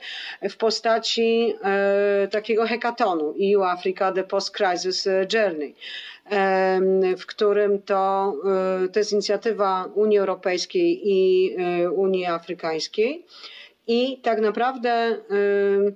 w 0.51 0.57
postaci 0.57 1.55
takiego 2.31 2.67
hekatonu 2.67 3.35
EU 3.55 3.63
Africa 3.63 4.13
The 4.13 4.25
Post 4.25 4.57
Crisis 4.57 5.09
Journey 5.33 5.75
w 7.19 7.27
którym 7.27 7.83
to, 7.83 8.35
y, 8.85 8.89
to 8.89 8.99
jest 8.99 9.13
inicjatywa 9.13 9.85
Unii 9.95 10.19
Europejskiej 10.19 11.01
i 11.09 11.51
y, 11.83 11.91
Unii 11.91 12.27
Afrykańskiej. 12.27 13.27
I 13.87 14.21
tak 14.23 14.41
naprawdę 14.41 15.17
y, 15.31 15.95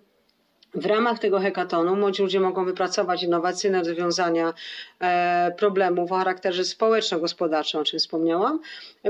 w 0.75 0.87
ramach 0.87 1.19
tego 1.19 1.41
hekatonu 1.41 1.97
młodzi 1.97 2.23
ludzie 2.23 2.41
mogą 2.41 2.65
wypracować 2.65 3.23
innowacyjne 3.23 3.79
rozwiązania 3.83 4.55
e, 5.01 5.53
problemów 5.59 6.13
o 6.13 6.17
charakterze 6.17 6.65
społeczno-gospodarczym, 6.65 7.81
o 7.81 7.85
czym 7.85 7.99
wspomniałam, 7.99 8.61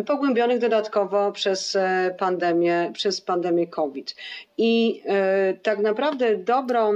pogłębionych 0.06 0.58
dodatkowo 0.58 1.32
przez 1.32 1.76
e, 1.76 2.14
pandemię, 2.18 2.90
przez 2.94 3.20
pandemię 3.20 3.66
COVID. 3.66 4.16
I 4.58 5.02
e, 5.06 5.54
tak 5.54 5.78
naprawdę 5.78 6.36
dobrą, 6.36 6.92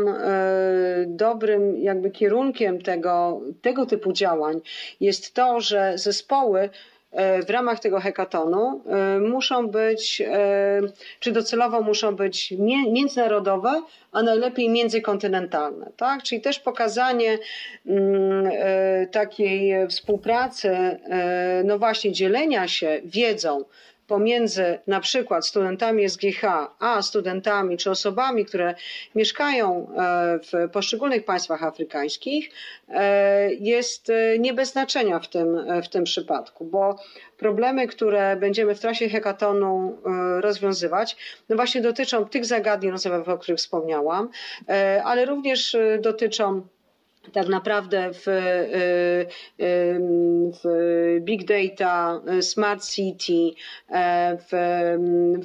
dobrym 1.06 1.78
jakby 1.82 2.10
kierunkiem 2.10 2.82
tego, 2.82 3.40
tego 3.62 3.86
typu 3.86 4.12
działań 4.12 4.60
jest 5.00 5.34
to, 5.34 5.60
że 5.60 5.92
zespoły 5.98 6.70
w 7.46 7.50
ramach 7.50 7.80
tego 7.80 8.00
hekatonu 8.00 8.82
e, 8.86 9.18
muszą 9.18 9.68
być, 9.68 10.22
e, 10.26 10.80
czy 11.20 11.32
docelowo 11.32 11.80
muszą 11.80 12.16
być 12.16 12.54
międzynarodowe, 12.92 13.82
a 14.12 14.22
najlepiej 14.22 14.70
międzykontynentalne. 14.70 15.90
Tak? 15.96 16.22
Czyli 16.22 16.40
też 16.40 16.60
pokazanie 16.60 17.38
mm, 17.86 18.50
takiej 19.10 19.88
współpracy, 19.88 20.98
no 21.64 21.78
właśnie 21.78 22.12
dzielenia 22.12 22.68
się 22.68 23.00
wiedzą 23.04 23.64
pomiędzy 24.08 24.78
na 24.86 25.00
przykład 25.00 25.46
studentami 25.46 26.08
SGH 26.08 26.44
a 26.78 27.02
studentami 27.02 27.76
czy 27.76 27.90
osobami, 27.90 28.44
które 28.44 28.74
mieszkają 29.14 29.90
w 30.42 30.70
poszczególnych 30.72 31.24
państwach 31.24 31.62
afrykańskich, 31.62 32.50
jest 33.60 34.12
nie 34.38 34.54
bez 34.54 34.72
znaczenia 34.72 35.18
w 35.18 35.28
tym, 35.28 35.66
w 35.82 35.88
tym 35.88 36.04
przypadku, 36.04 36.64
bo 36.64 36.96
problemy, 37.38 37.86
które 37.86 38.36
będziemy 38.36 38.74
w 38.74 38.80
trasie 38.80 39.08
hekatonu 39.08 39.98
rozwiązywać, 40.40 41.16
no 41.48 41.56
właśnie 41.56 41.80
dotyczą 41.80 42.24
tych 42.24 42.44
zagadnień 42.44 42.92
o 43.26 43.38
których 43.38 43.58
wspomniałam, 43.58 44.28
ale 45.04 45.24
również 45.24 45.76
dotyczą 46.00 46.66
tak 47.32 47.48
naprawdę 47.48 48.10
w, 48.12 48.28
y, 48.28 48.32
y, 49.60 50.00
w 50.64 50.68
big 51.20 51.44
data, 51.44 52.20
smart 52.40 52.84
city, 52.84 53.60
w, 54.38 54.50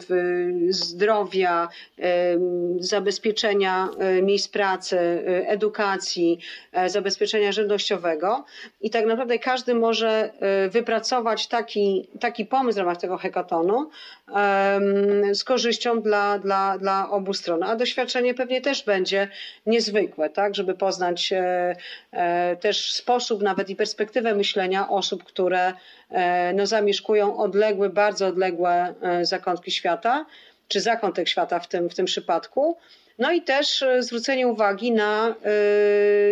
w 0.08 0.14
zdrowia, 0.70 1.68
zabezpieczenia 2.80 3.90
miejsc 4.22 4.48
pracy, 4.48 4.98
edukacji, 5.48 6.40
zabezpieczenia 6.88 7.52
żywnościowego. 7.52 8.46
I 8.82 8.90
tak 8.90 9.06
naprawdę 9.06 9.40
każdy 9.40 9.76
może 9.76 10.32
wypracować 10.70 11.48
taki, 11.48 12.08
taki 12.20 12.46
pomysł 12.46 12.76
w 12.76 12.80
ramach 12.80 12.98
tego 12.98 13.18
hekatonu 13.18 13.90
z 15.34 15.44
korzyścią 15.44 16.02
dla, 16.02 16.40
dla, 16.40 16.78
dla 16.78 17.10
obu 17.10 17.34
stron. 17.34 17.64
A 17.64 17.76
doświadczenie 17.76 18.34
pewnie 18.34 18.62
też 18.62 18.86
będzie 18.86 19.28
niezwykłe, 19.66 20.30
tak, 20.30 20.56
żeby 20.56 20.74
poznać 20.74 21.34
też 22.60 22.94
sposób, 22.94 23.42
nawet 23.42 23.70
i 23.70 23.76
perspektywę 23.76 24.36
myślenia 24.36 24.90
osób, 24.90 25.24
które 25.24 25.74
e, 26.10 26.54
no, 26.54 26.68
zamieszkują 26.68 27.38
odległe, 27.38 27.90
bardzo 27.90 28.28
odległe 28.28 28.94
e, 29.02 29.26
zakątki 29.26 29.72
świata, 29.72 30.26
czy 30.68 30.82
zakątek 30.82 31.28
świata 31.28 31.60
w 31.60 31.68
tym, 31.68 31.90
w 31.90 31.96
tym 31.96 32.06
przypadku. 32.06 32.78
No 33.20 33.32
i 33.32 33.42
też 33.42 33.84
zwrócenie 34.00 34.48
uwagi 34.48 34.92
na 34.92 35.36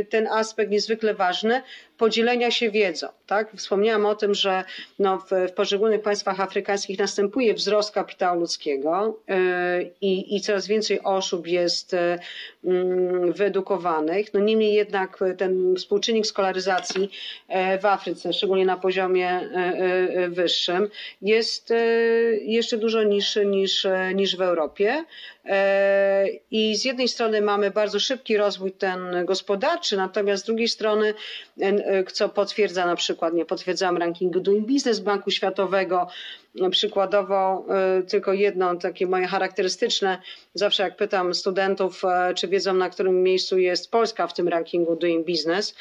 ten 0.10 0.28
aspekt 0.28 0.72
niezwykle 0.72 1.14
ważny, 1.14 1.62
podzielenia 2.02 2.52
się 2.52 2.72
wiedzą. 2.72 3.08
Tak? 3.28 3.52
Wspomniałam 3.56 4.06
o 4.06 4.16
tym, 4.16 4.34
że 4.34 4.64
no, 5.00 5.18
w, 5.18 5.50
w 5.50 5.52
poszczególnych 5.52 6.02
państwach 6.02 6.40
afrykańskich 6.40 7.00
następuje 7.00 7.54
wzrost 7.54 7.92
kapitału 7.92 8.40
ludzkiego 8.40 9.20
yy, 9.28 9.92
i, 10.02 10.36
i 10.36 10.42
coraz 10.42 10.68
więcej 10.68 11.02
osób 11.04 11.48
jest 11.48 11.96
yy, 12.64 13.34
wyedukowanych. 13.34 14.34
No, 14.34 14.40
niemniej 14.40 14.74
jednak 14.74 15.20
ten 15.38 15.76
współczynnik 15.76 16.28
skolaryzacji 16.28 17.02
yy, 17.50 17.80
w 17.80 17.86
Afryce, 17.86 18.34
szczególnie 18.34 18.66
na 18.66 18.78
poziomie 18.78 19.50
wyższym, 20.30 20.90
jest 21.22 21.74
jeszcze 22.42 22.78
dużo 22.78 23.04
niższy 23.04 23.46
niż, 23.46 23.88
niż 24.16 24.38
w 24.38 24.42
Europie. 24.42 25.04
I 26.52 26.76
z 26.76 26.86
jednej 26.86 27.08
strony 27.08 27.42
mamy 27.42 27.72
bardzo 27.72 28.00
szybki 28.00 28.38
rozwój 28.38 28.72
ten 28.72 29.26
gospodarczy, 29.26 29.98
natomiast 29.98 30.44
z 30.44 30.46
drugiej 30.46 30.68
strony 30.68 31.14
E, 31.62 31.74
co 32.12 32.30
potwierdza 32.30 32.86
na 32.86 32.96
przykład, 32.96 33.34
nie 33.34 33.46
potwierdzam 33.46 33.98
rankingu 33.98 34.40
Doing 34.40 34.68
Business 34.68 35.00
Banku 35.00 35.32
Światowego, 35.32 36.08
przykładowo 36.72 37.66
e, 37.70 38.04
tylko 38.04 38.34
jedno 38.34 38.76
takie 38.76 39.08
moje 39.08 39.28
charakterystyczne, 39.28 40.22
zawsze 40.54 40.84
jak 40.84 40.96
pytam 40.96 41.34
studentów, 41.34 42.06
e, 42.06 42.34
czy 42.34 42.48
wiedzą 42.48 42.74
na 42.74 42.90
którym 42.90 43.24
miejscu 43.24 43.58
jest 43.58 43.92
Polska 43.92 44.28
w 44.28 44.34
tym 44.34 44.48
rankingu 44.48 44.96
Doing 44.96 45.28
Business, 45.28 45.76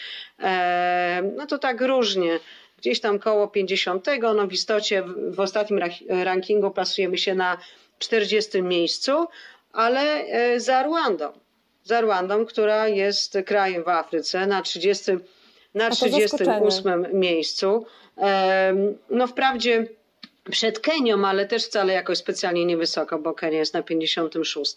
no 1.36 1.46
to 1.46 1.58
tak 1.58 1.80
różnie. 1.80 2.40
Gdzieś 2.78 3.00
tam 3.00 3.18
koło 3.18 3.48
50, 3.48 4.06
no 4.34 4.46
w 4.46 4.52
istocie 4.52 5.02
w 5.30 5.40
ostatnim 5.40 5.80
rankingu 6.08 6.70
plasujemy 6.70 7.18
się 7.18 7.34
na 7.34 7.58
40 7.98 8.62
miejscu, 8.62 9.26
ale 9.72 10.24
za 10.60 10.82
Rwandą. 10.82 11.32
Za 11.84 12.00
Rwandą, 12.00 12.46
która 12.46 12.88
jest 12.88 13.38
krajem 13.46 13.84
w 13.84 13.88
Afryce 13.88 14.46
na 14.46 14.62
30 14.62 15.12
na 15.74 15.90
38 15.90 17.06
miejscu. 17.12 17.86
No 19.10 19.26
wprawdzie 19.26 19.86
przed 20.50 20.80
Kenią, 20.80 21.26
ale 21.26 21.46
też 21.46 21.64
wcale 21.64 21.92
jakoś 21.92 22.18
specjalnie 22.18 22.64
niewysoko, 22.64 23.18
bo 23.18 23.34
Kenia 23.34 23.58
jest 23.58 23.74
na 23.74 23.82
56. 23.82 24.76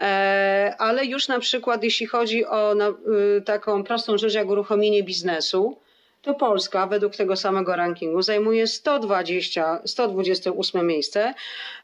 E, 0.00 0.74
ale 0.78 1.04
już 1.04 1.28
na 1.28 1.38
przykład 1.38 1.84
jeśli 1.84 2.06
chodzi 2.06 2.46
o 2.46 2.74
y, 2.74 3.42
taką 3.42 3.84
prostą 3.84 4.18
rzecz 4.18 4.34
jak 4.34 4.48
uruchomienie 4.48 5.02
biznesu, 5.02 5.78
to 6.22 6.34
Polska 6.34 6.86
według 6.86 7.16
tego 7.16 7.36
samego 7.36 7.76
rankingu 7.76 8.22
zajmuje 8.22 8.66
120, 8.66 9.80
128 9.84 10.86
miejsce, 10.86 11.34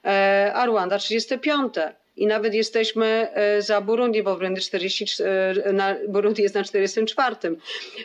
e, 0.05 0.53
a 0.55 0.67
Rwanda 0.67 0.99
35 0.99 1.75
i 2.21 2.27
nawet 2.27 2.55
jesteśmy 2.55 3.07
e, 3.07 3.63
za 3.63 3.81
Burundi, 3.81 4.23
bo 4.23 4.35
Burundi, 4.35 4.61
40, 4.61 5.23
e, 5.65 5.73
na, 5.73 5.97
Burundi 6.09 6.43
jest 6.43 6.55
na 6.55 6.65
44. 6.65 7.37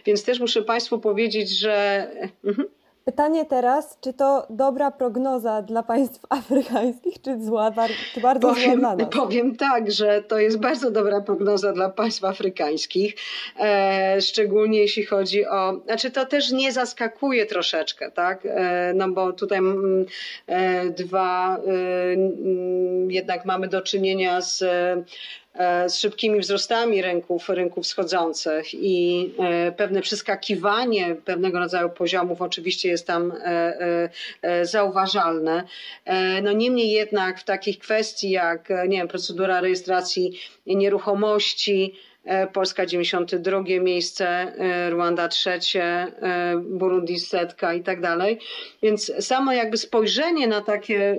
Więc 0.06 0.24
też 0.24 0.40
muszę 0.40 0.62
Państwu 0.62 1.00
powiedzieć, 1.00 1.50
że. 1.50 2.08
Mhm. 2.44 2.68
Pytanie 3.06 3.46
teraz, 3.46 3.98
czy 4.02 4.14
to 4.14 4.48
dobra 4.50 4.92
prognoza 4.92 5.62
dla 5.62 5.84
państw 5.84 6.22
afrykańskich, 6.30 7.22
czy 7.22 7.44
zła, 7.44 7.72
czy 8.14 8.22
bardzo 8.22 8.48
powiem, 8.50 8.80
zła 8.80 8.96
dla 8.96 8.96
nas? 8.96 9.16
Powiem 9.16 9.56
tak, 9.56 9.92
że 9.92 10.22
to 10.22 10.40
jest 10.40 10.60
bardzo 10.60 10.92
dobra 10.92 11.22
prognoza 11.22 11.74
dla 11.74 11.90
państw 11.90 12.24
afrykańskich, 12.24 13.16
e, 13.60 14.22
szczególnie 14.22 14.80
jeśli 14.80 15.06
chodzi 15.06 15.46
o, 15.46 15.82
znaczy 15.86 16.12
to 16.12 16.26
też 16.26 16.52
nie 16.52 16.72
zaskakuje 16.72 17.46
troszeczkę, 17.46 18.12
tak, 18.12 18.46
e, 18.46 18.94
no 18.96 19.10
bo 19.10 19.34
tutaj 19.34 19.58
mm, 19.58 20.06
e, 20.48 20.90
dwa, 20.90 21.58
mm, 21.58 23.12
jednak 23.12 23.46
mamy 23.46 23.68
do 23.68 23.82
czynienia 23.82 24.42
z 24.42 24.64
z 25.88 26.00
szybkimi 26.00 26.40
wzrostami 26.40 27.02
rynków, 27.02 27.50
rynków 27.50 27.88
schodzących 27.88 28.74
i 28.74 29.30
e, 29.40 29.72
pewne 29.72 30.02
przeskakiwanie 30.02 31.16
pewnego 31.26 31.60
rodzaju 31.60 31.90
poziomów 31.90 32.42
oczywiście 32.42 32.90
jest 32.90 33.08
tam 33.08 33.34
e, 33.44 34.10
zauważalne. 34.66 35.64
No 36.44 36.52
niemniej 36.52 36.92
jednak 36.92 37.40
w 37.40 37.44
takich 37.44 37.80
kwestii 37.80 38.30
jak 38.30 38.70
nie 38.88 38.98
wiem, 38.98 39.08
procedura 39.08 39.62
rejestracji 39.62 40.40
nieruchomości, 40.66 41.94
Polska 42.54 42.86
92 42.86 43.64
miejsce, 43.82 44.54
Rwanda 44.90 45.28
trzecie, 45.28 46.08
Burundi 46.62 47.20
setka 47.20 47.74
i 47.74 47.84
tak 47.84 48.02
dalej. 48.02 48.40
Więc 48.84 49.12
samo 49.20 49.54
jakby 49.54 49.78
spojrzenie 49.78 50.48
na 50.48 50.62
takie 50.62 51.18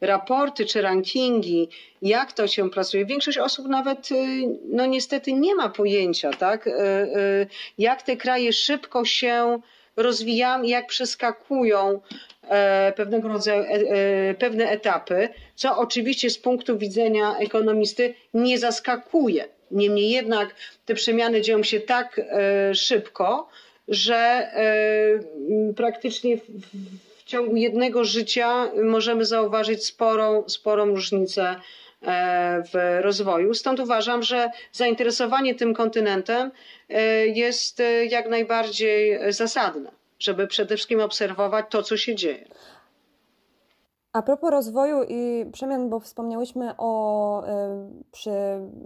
raporty 0.00 0.66
czy 0.66 0.82
rankingi, 0.82 1.68
jak 2.02 2.32
to 2.32 2.46
się 2.46 2.70
pracuje. 2.70 3.04
Większość 3.04 3.38
osób 3.38 3.68
nawet, 3.68 4.10
y, 4.10 4.14
no 4.72 4.86
niestety, 4.86 5.32
nie 5.32 5.54
ma 5.54 5.68
pojęcia, 5.68 6.30
tak, 6.30 6.66
y, 6.66 6.70
y, 6.70 7.46
jak 7.78 8.02
te 8.02 8.16
kraje 8.16 8.52
szybko 8.52 9.04
się 9.04 9.60
rozwijają, 9.96 10.62
jak 10.62 10.86
przeskakują 10.86 12.00
e, 12.48 12.92
pewnego 12.96 13.28
rodzaju 13.28 13.62
e, 13.62 13.66
e, 13.66 14.34
pewne 14.34 14.70
etapy, 14.70 15.28
co 15.54 15.78
oczywiście 15.78 16.30
z 16.30 16.38
punktu 16.38 16.78
widzenia 16.78 17.36
ekonomisty 17.38 18.14
nie 18.34 18.58
zaskakuje. 18.58 19.48
Niemniej 19.70 20.10
jednak 20.10 20.54
te 20.86 20.94
przemiany 20.94 21.40
dzieją 21.40 21.62
się 21.62 21.80
tak 21.80 22.20
szybko, 22.74 23.48
że 23.88 24.50
praktycznie 25.76 26.36
w 26.36 26.42
ciągu 27.30 27.56
jednego 27.56 28.04
życia 28.04 28.70
możemy 28.84 29.24
zauważyć 29.24 29.84
sporą, 29.84 30.48
sporą 30.48 30.86
różnicę 30.86 31.56
e, 32.02 32.62
w 32.72 33.02
rozwoju. 33.02 33.54
Stąd 33.54 33.80
uważam, 33.80 34.22
że 34.22 34.50
zainteresowanie 34.72 35.54
tym 35.54 35.74
kontynentem 35.74 36.50
e, 36.88 37.26
jest 37.26 37.80
e, 37.80 38.06
jak 38.06 38.28
najbardziej 38.28 39.18
zasadne, 39.32 39.90
żeby 40.18 40.46
przede 40.46 40.76
wszystkim 40.76 41.00
obserwować 41.00 41.66
to, 41.70 41.82
co 41.82 41.96
się 41.96 42.14
dzieje. 42.14 42.48
A 44.12 44.22
propos 44.22 44.50
rozwoju 44.50 45.02
i 45.08 45.46
przemian, 45.52 45.88
bo 45.88 46.00
wspomniałyśmy 46.00 46.74
o, 46.78 47.42
przy 48.12 48.30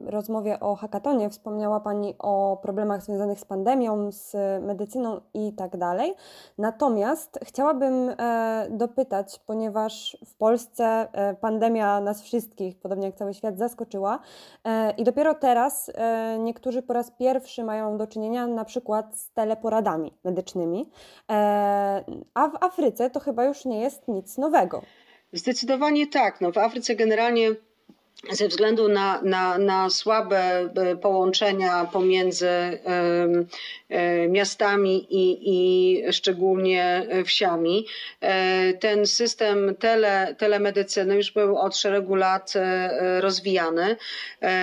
rozmowie 0.07 0.61
o 0.61 0.77
hackatonie, 0.77 1.31
wspomniała 1.31 1.81
Pani 1.81 2.15
o 2.19 2.59
problemach 2.63 3.03
związanych 3.03 3.41
z 3.41 3.45
pandemią, 3.45 4.13
z 4.13 4.37
medycyną 4.63 5.21
i 5.35 5.53
tak 5.53 5.77
dalej. 5.77 6.15
Natomiast 6.59 7.39
chciałabym 7.43 8.11
e, 8.19 8.67
dopytać, 8.71 9.41
ponieważ 9.47 10.17
w 10.27 10.35
Polsce 10.35 10.85
e, 10.85 11.35
pandemia 11.35 12.01
nas 12.01 12.23
wszystkich, 12.23 12.79
podobnie 12.79 13.07
jak 13.07 13.17
cały 13.17 13.35
świat, 13.35 13.59
zaskoczyła 13.59 14.19
e, 14.65 14.91
i 14.91 15.05
dopiero 15.05 15.35
teraz 15.35 15.91
niektórzy 16.39 16.83
po 16.83 16.93
raz 16.93 17.11
pierwszy 17.11 17.65
mają 17.65 17.97
do 17.97 18.07
czynienia 18.07 18.47
na 18.47 18.65
przykład 18.65 19.19
z 19.19 19.31
teleporadami 19.31 20.13
medycznymi, 20.25 20.91
a 22.35 22.49
w 22.49 22.65
Afryce 22.65 23.11
to 23.11 23.21
chyba 23.21 23.45
już 23.45 23.65
nie 23.65 23.81
jest 23.81 24.09
nic 24.09 24.39
nowego. 24.39 24.81
Zdecydowanie 25.35 26.07
tak. 26.07 26.41
No, 26.41 26.53
w 26.53 26.59
Afryce 26.59 26.97
generalnie 26.97 27.51
ze 28.31 28.49
względu 28.49 28.89
na, 28.89 29.23
na, 29.23 29.59
na 29.59 29.91
słabe 29.91 30.71
e, 30.75 30.97
połączenia 30.97 31.85
pomiędzy 31.85 32.49
e, 32.49 34.29
miastami 34.29 35.07
i, 35.11 35.39
i 35.45 36.13
szczególnie 36.13 37.07
wsiami. 37.25 37.87
E, 38.21 38.73
ten 38.73 39.07
system 39.07 39.75
tele, 39.79 40.35
telemedycyny 40.39 41.17
już 41.17 41.33
był 41.33 41.59
od 41.59 41.77
szeregu 41.77 42.15
lat 42.15 42.53
rozwijany. 43.21 43.97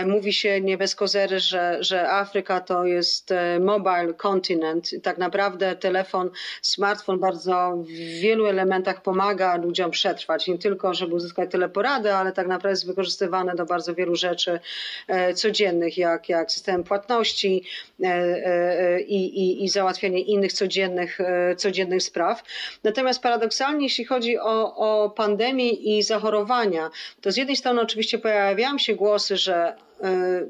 Mówi 0.06 0.34
się 0.34 0.62
nie 0.62 0.78
bez 0.78 0.95
kozery, 0.95 1.39
że, 1.39 1.78
że 1.80 2.10
Afryka 2.10 2.60
to 2.60 2.86
jest 2.86 3.34
mobile 3.60 4.13
continent. 4.17 4.89
Tak 5.04 5.17
naprawdę 5.17 5.76
telefon, 5.76 6.30
smartfon 6.62 7.19
bardzo 7.19 7.78
w 7.78 8.21
wielu 8.21 8.45
elementach 8.45 9.02
pomaga 9.02 9.58
ludziom 9.58 9.91
przetrwać. 9.91 10.47
Nie 10.47 10.58
tylko, 10.58 10.93
żeby 10.93 11.15
uzyskać 11.15 11.52
teleporady, 11.52 12.13
ale 12.13 12.32
tak 12.32 12.47
naprawdę 12.47 12.69
jest 12.69 12.88
wykorzystywany 12.88 13.51
do 13.56 13.66
bardzo 13.66 13.96
wielu 13.96 14.16
rzeczy 14.16 14.60
e, 15.08 15.34
codziennych, 15.34 15.98
jak, 15.98 16.30
jak 16.30 16.52
system 16.52 16.84
płatności 16.84 17.64
e, 18.04 18.08
e, 18.08 19.02
i, 19.02 19.40
i, 19.40 19.64
i 19.64 19.70
załatwianie 19.70 20.20
innych 20.20 20.54
codziennych, 20.54 21.18
codziennych 21.58 22.04
spraw. 22.04 22.44
Natomiast 22.84 23.22
paradoksalnie, 23.22 23.86
jeśli 23.86 24.06
chodzi 24.06 24.38
o, 24.40 24.76
o 24.76 25.10
pandemię 25.10 25.70
i 25.70 26.04
zachorowania, 26.04 26.90
to 27.22 27.32
z 27.32 27.38
jednej 27.38 27.56
strony 27.56 27.82
oczywiście 27.82 28.18
pojawiają 28.18 28.78
się 28.78 28.96
głosy, 28.96 29.38
że 29.38 29.76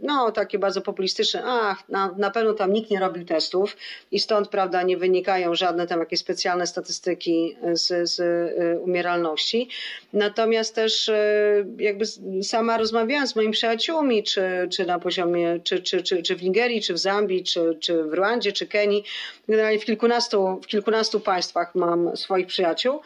no 0.02 0.32
takie 0.32 0.60
bardzo 0.60 0.82
populistyczne, 0.82 1.44
ach, 1.46 1.90
na, 1.90 2.16
na 2.18 2.32
pewno 2.32 2.54
tam 2.54 2.74
nikt 2.74 2.92
nie 2.92 3.00
robił 3.00 3.26
testów 3.26 3.78
i 4.12 4.20
stąd, 4.20 4.48
prawda, 4.48 4.84
nie 4.84 4.98
wynikają 4.98 5.56
żadne 5.56 5.88
tam 5.88 6.00
jakieś 6.00 6.20
specjalne 6.20 6.68
statystyki 6.68 7.58
z, 7.74 8.10
z 8.10 8.20
e, 8.20 8.80
umieralności. 8.80 9.70
Natomiast 10.14 10.76
też 10.76 11.10
e, 11.10 11.66
jakby 11.78 12.06
sama 12.44 12.78
rozmawiając 12.78 13.32
z 13.32 13.36
moimi 13.36 13.54
przyjaciółmi, 13.54 14.24
czy, 14.24 14.68
czy 14.72 14.86
na 14.86 15.00
poziomie, 15.00 15.60
czy, 15.64 15.80
czy, 15.80 16.04
czy, 16.04 16.24
czy 16.24 16.36
w 16.36 16.44
Nigerii, 16.44 16.82
czy 16.82 16.94
w 16.94 16.98
Zambii, 16.98 17.44
czy, 17.44 17.78
czy 17.80 18.04
w 18.04 18.14
Rwandzie, 18.14 18.52
czy 18.52 18.68
Kenii, 18.68 19.04
generalnie 19.48 19.80
w 19.80 19.86
kilkunastu, 19.86 20.60
w 20.64 20.68
kilkunastu 20.68 21.20
państwach 21.20 21.76
mam 21.76 22.18
swoich 22.18 22.48
przyjaciół, 22.48 23.02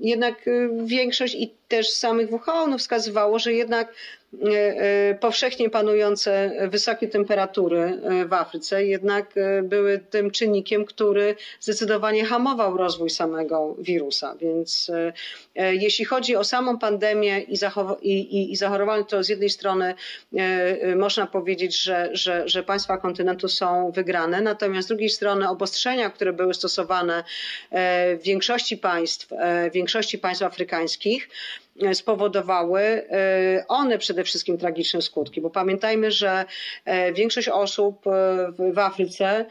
jednak 0.00 0.34
większość 0.84 1.34
i 1.34 1.54
też 1.68 1.90
samych 1.90 2.32
WHO 2.32 2.66
no, 2.66 2.78
wskazywało, 2.78 3.38
że 3.38 3.52
jednak 3.52 3.92
E, 4.44 4.80
e, 5.10 5.14
powszechnie 5.14 5.70
panujące 5.70 6.52
wysokie 6.68 7.08
temperatury 7.08 7.78
e, 7.78 8.24
w 8.24 8.32
Afryce 8.32 8.84
jednak 8.84 9.34
były 9.62 9.98
tym 9.98 10.30
czynnikiem, 10.30 10.84
który 10.84 11.36
zdecydowanie 11.60 12.24
hamował 12.24 12.76
rozwój 12.76 13.10
samego 13.10 13.76
wirusa. 13.78 14.36
Więc 14.40 14.90
jeśli 15.54 16.04
chodzi 16.04 16.36
o 16.36 16.44
samą 16.44 16.78
pandemię 16.78 17.40
i, 17.40 17.56
i, 18.10 18.52
i 18.52 18.56
zachorowanie, 18.56 19.04
to 19.04 19.24
z 19.24 19.28
jednej 19.28 19.50
strony 19.50 19.94
można 20.96 21.26
powiedzieć, 21.26 21.82
że, 21.82 22.08
że, 22.12 22.48
że 22.48 22.62
państwa 22.62 22.98
kontynentu 22.98 23.48
są 23.48 23.90
wygrane, 23.90 24.40
natomiast 24.40 24.86
z 24.86 24.88
drugiej 24.88 25.10
strony 25.10 25.48
obostrzenia, 25.48 26.10
które 26.10 26.32
były 26.32 26.54
stosowane 26.54 27.24
w 27.72 28.20
większości 28.22 28.76
państw, 28.76 29.28
w 29.70 29.72
większości 29.72 30.18
państw 30.18 30.42
afrykańskich, 30.42 31.28
spowodowały 31.92 32.80
e, 32.80 33.64
one 33.68 33.98
przede 33.98 34.24
wszystkim 34.24 34.58
tragiczne 34.58 35.02
skutki, 35.02 35.40
bo 35.40 35.50
pamiętajmy, 35.50 36.10
że 36.10 36.44
e, 36.84 37.12
większość 37.12 37.48
osób 37.48 38.06
e, 38.06 38.10
w 38.72 38.78
Afryce 38.78 39.46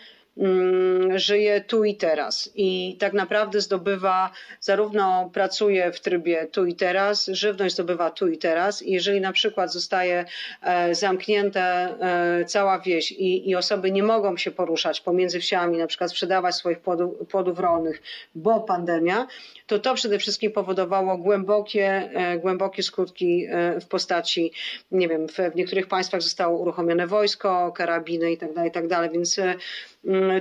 żyje 1.15 1.61
tu 1.61 1.83
i 1.83 1.95
teraz. 1.95 2.49
I 2.55 2.97
tak 2.99 3.13
naprawdę 3.13 3.61
zdobywa, 3.61 4.31
zarówno 4.59 5.29
pracuje 5.33 5.91
w 5.91 5.99
trybie 5.99 6.47
tu 6.51 6.65
i 6.65 6.75
teraz, 6.75 7.27
żywność 7.27 7.73
zdobywa 7.73 8.11
tu 8.11 8.27
i 8.27 8.37
teraz. 8.37 8.81
I 8.81 8.91
jeżeli 8.91 9.21
na 9.21 9.31
przykład 9.31 9.73
zostaje 9.73 10.25
e, 10.61 10.95
zamknięte 10.95 11.61
e, 11.61 12.45
cała 12.45 12.79
wieś 12.79 13.11
i, 13.11 13.49
i 13.49 13.55
osoby 13.55 13.91
nie 13.91 14.03
mogą 14.03 14.37
się 14.37 14.51
poruszać 14.51 15.01
pomiędzy 15.01 15.39
wsiami, 15.39 15.77
na 15.77 15.87
przykład 15.87 16.11
sprzedawać 16.11 16.55
swoich 16.55 16.79
płodów, 16.79 17.27
płodów 17.27 17.59
rolnych, 17.59 18.01
bo 18.35 18.59
pandemia, 18.59 19.27
to 19.67 19.79
to 19.79 19.93
przede 19.93 20.19
wszystkim 20.19 20.51
powodowało 20.51 21.17
głębokie, 21.17 22.09
e, 22.13 22.37
głębokie 22.37 22.83
skutki 22.83 23.47
w 23.81 23.85
postaci, 23.85 24.51
nie 24.91 25.07
wiem, 25.07 25.27
w 25.27 25.55
niektórych 25.55 25.87
państwach 25.87 26.21
zostało 26.21 26.57
uruchomione 26.57 27.07
wojsko, 27.07 27.71
karabiny 27.71 28.31
i 28.31 28.37
tak 28.37 28.53
dalej, 28.53 28.69
i 28.69 28.73
tak 28.73 29.11
więc 29.11 29.39
Mm, 29.39 29.94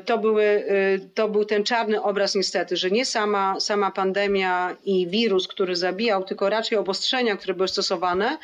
to, 0.04 0.18
były, 0.18 0.44
y, 0.44 1.10
to 1.14 1.28
był 1.28 1.44
ten 1.44 1.64
czarny 1.64 2.02
obraz 2.02 2.34
niestety, 2.34 2.76
że 2.76 2.90
nie 2.90 3.06
sama, 3.06 3.60
sama 3.60 3.90
pandemia 3.90 4.76
i 4.84 5.08
wirus, 5.08 5.48
który 5.48 5.76
zabijał, 5.76 6.24
tylko 6.24 6.48
raczej 6.48 6.78
obostrzenia, 6.78 7.36
które 7.36 7.54
były 7.54 7.68
stosowane 7.68 8.38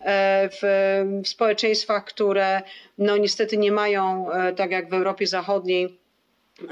e, 0.00 0.48
w, 0.48 0.60
w 1.24 1.28
społeczeństwach, 1.28 2.04
które 2.04 2.62
no 2.98 3.16
niestety 3.16 3.56
nie 3.56 3.72
mają, 3.72 4.32
e, 4.32 4.52
tak 4.52 4.70
jak 4.70 4.90
w 4.90 4.94
Europie 4.94 5.26
Zachodniej, 5.26 5.98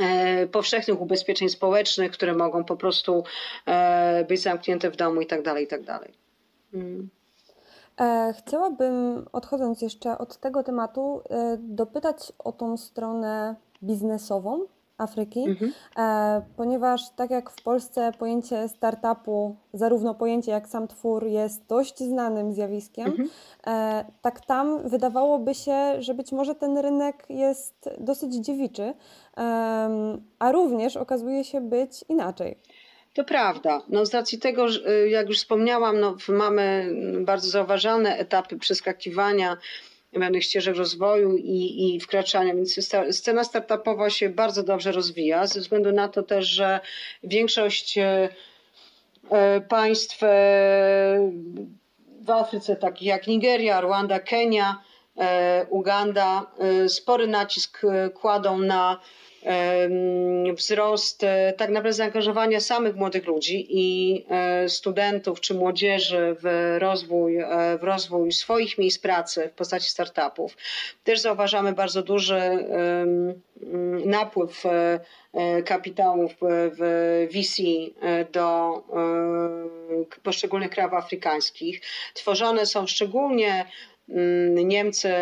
e, 0.00 0.46
powszechnych 0.46 1.00
ubezpieczeń 1.00 1.48
społecznych, 1.48 2.12
które 2.12 2.34
mogą 2.34 2.64
po 2.64 2.76
prostu 2.76 3.24
być 4.28 4.42
zamknięte 4.42 4.90
w 4.90 4.96
domu 4.96 5.20
i 5.20 5.26
tak 5.26 5.42
dalej, 5.42 5.64
i 5.64 5.68
tak 5.68 5.82
dalej. 5.82 6.14
Mm. 6.74 7.08
Chciałabym, 8.38 9.26
odchodząc 9.32 9.82
jeszcze 9.82 10.18
od 10.18 10.36
tego 10.36 10.62
tematu, 10.62 11.22
dopytać 11.58 12.32
o 12.38 12.52
tą 12.52 12.76
stronę 12.76 13.56
biznesową 13.82 14.60
Afryki, 15.00 15.44
mhm. 15.48 15.72
e, 15.96 16.42
ponieważ 16.56 17.10
tak 17.16 17.30
jak 17.30 17.50
w 17.50 17.62
Polsce 17.62 18.12
pojęcie 18.18 18.68
startupu, 18.68 19.56
zarówno 19.72 20.14
pojęcie 20.14 20.50
jak 20.50 20.68
sam 20.68 20.88
twór 20.88 21.26
jest 21.26 21.66
dość 21.66 21.98
znanym 21.98 22.52
zjawiskiem, 22.52 23.06
mhm. 23.06 23.28
e, 23.66 24.04
tak 24.22 24.46
tam 24.46 24.88
wydawałoby 24.88 25.54
się, 25.54 26.02
że 26.02 26.14
być 26.14 26.32
może 26.32 26.54
ten 26.54 26.78
rynek 26.78 27.26
jest 27.28 27.90
dosyć 28.00 28.34
dziewiczy, 28.34 28.94
a 30.38 30.52
również 30.52 30.96
okazuje 30.96 31.44
się 31.44 31.60
być 31.60 32.04
inaczej. 32.08 32.56
To 33.14 33.24
prawda. 33.24 33.82
No 33.88 34.06
z 34.06 34.14
racji 34.14 34.38
tego, 34.38 34.66
jak 35.08 35.28
już 35.28 35.38
wspomniałam, 35.38 36.00
no 36.00 36.16
mamy 36.28 36.94
bardzo 37.20 37.48
zauważalne 37.48 38.16
etapy 38.16 38.58
przeskakiwania 38.58 39.56
pewnych 40.12 40.44
ścieżek 40.44 40.76
rozwoju 40.76 41.36
i, 41.36 41.94
i 41.94 42.00
wkraczania, 42.00 42.54
więc 42.54 42.92
scena 43.10 43.44
startupowa 43.44 44.10
się 44.10 44.28
bardzo 44.28 44.62
dobrze 44.62 44.92
rozwija, 44.92 45.46
ze 45.46 45.60
względu 45.60 45.92
na 45.92 46.08
to 46.08 46.22
też, 46.22 46.46
że 46.46 46.80
większość 47.24 47.98
e, 47.98 48.28
e, 49.30 49.60
państw 49.60 50.22
e, 50.22 50.26
w 52.20 52.30
Afryce, 52.30 52.76
takich 52.76 53.08
jak 53.08 53.26
Nigeria, 53.26 53.80
Rwanda, 53.80 54.20
Kenia, 54.20 54.82
Uganda, 55.68 56.46
spory 56.88 57.26
nacisk 57.26 57.82
kładą 58.14 58.58
na 58.58 59.00
wzrost 60.54 61.24
e, 61.24 61.52
tak 61.52 61.70
naprawdę 61.70 61.92
zaangażowania 61.92 62.60
samych 62.60 62.96
młodych 62.96 63.26
ludzi 63.26 63.66
i 63.68 64.24
e, 64.30 64.68
studentów 64.68 65.40
czy 65.40 65.54
młodzieży 65.54 66.36
w 66.42 66.76
rozwój, 66.78 67.38
e, 67.38 67.78
w 67.78 67.82
rozwój 67.84 68.32
swoich 68.32 68.78
miejsc 68.78 68.98
pracy 68.98 69.48
w 69.48 69.52
postaci 69.52 69.88
startupów. 69.88 70.56
Też 71.04 71.20
zauważamy 71.20 71.72
bardzo 71.72 72.02
duży 72.02 72.40
napływ 74.04 74.62
kapitałów 75.64 76.32
w 76.78 76.80
VC 77.32 77.62
do 78.32 78.82
poszczególnych 80.22 80.70
krajów 80.70 80.92
afrykańskich. 80.94 81.80
Tworzone 82.14 82.66
są 82.66 82.86
szczególnie 82.86 83.64
Niemcy 84.64 85.14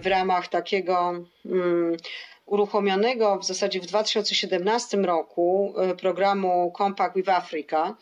w 0.00 0.06
ramach 0.06 0.48
takiego 0.48 1.24
uruchomionego 2.46 3.38
w 3.38 3.44
zasadzie 3.44 3.80
w 3.80 3.86
2017 3.86 4.96
roku 4.96 5.74
e, 5.78 5.94
programu 5.94 6.72
Compact 6.78 7.14
with 7.14 7.28
Africa 7.28 7.96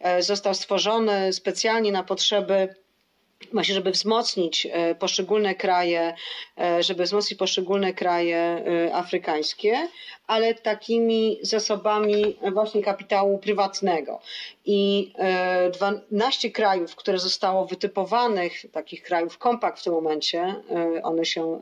e, 0.00 0.22
został 0.22 0.54
stworzony 0.54 1.32
specjalnie 1.32 1.92
na 1.92 2.02
potrzeby 2.02 2.74
właśnie, 3.52 3.74
żeby 3.74 3.90
wzmocnić 3.90 4.66
e, 4.70 4.94
poszczególne 4.94 5.54
kraje, 5.54 6.14
żeby 6.80 7.04
wzmocnić 7.04 7.38
poszczególne 7.38 7.92
kraje 7.92 8.64
afrykańskie, 8.92 9.88
ale 10.26 10.54
takimi 10.54 11.38
zasobami 11.42 12.36
właśnie 12.52 12.82
kapitału 12.82 13.38
prywatnego. 13.38 14.20
I 14.64 15.12
12 15.72 16.50
krajów, 16.50 16.96
które 16.96 17.18
zostało 17.18 17.66
wytypowanych, 17.66 18.52
takich 18.72 19.02
krajów 19.02 19.38
kompakt 19.38 19.80
w 19.80 19.84
tym 19.84 19.92
momencie, 19.92 20.54
one 21.02 21.24
się 21.24 21.60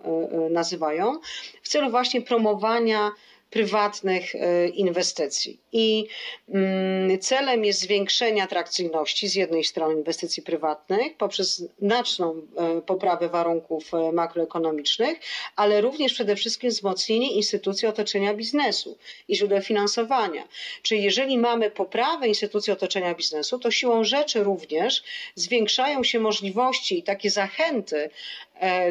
nazywają, 0.51 1.21
w 1.63 1.69
celu 1.69 1.91
właśnie 1.91 2.23
promowania 2.23 3.11
prywatnych 3.51 4.35
e, 4.35 4.69
inwestycji. 4.69 5.61
I 5.73 6.07
mm, 6.49 7.19
celem 7.19 7.65
jest 7.65 7.81
zwiększenie 7.81 8.43
atrakcyjności 8.43 9.29
z 9.29 9.35
jednej 9.35 9.65
strony 9.65 9.95
inwestycji 9.95 10.43
prywatnych 10.43 11.17
poprzez 11.17 11.65
znaczną 11.83 12.43
e, 12.57 12.81
poprawę 12.81 13.29
warunków 13.29 13.95
e, 13.95 14.13
makroekonomicznych, 14.13 15.19
ale 15.57 15.81
również 15.81 16.15
przede 16.15 16.37
wszystkim 16.37 16.71
wzmocnienie 16.71 17.33
instytucji 17.33 17.89
otoczenia 17.89 18.35
biznesu 18.35 18.99
i 19.29 19.37
źródeł 19.37 19.61
finansowania. 19.61 20.49
Czyli 20.83 21.03
jeżeli 21.03 21.39
mamy 21.39 21.71
poprawę 21.71 22.29
instytucji 22.29 22.73
otoczenia 22.73 23.15
biznesu, 23.15 23.59
to 23.59 23.71
siłą 23.71 24.05
rzeczy 24.05 24.45
również 24.45 25.03
zwiększają 25.35 26.05
się 26.05 26.21
możliwości 26.21 26.99
i 26.99 27.03
takie 27.03 27.31
zachęty 27.31 28.11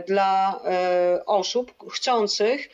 dla 0.07 0.61
osób 1.25 1.73
chcących 1.91 2.69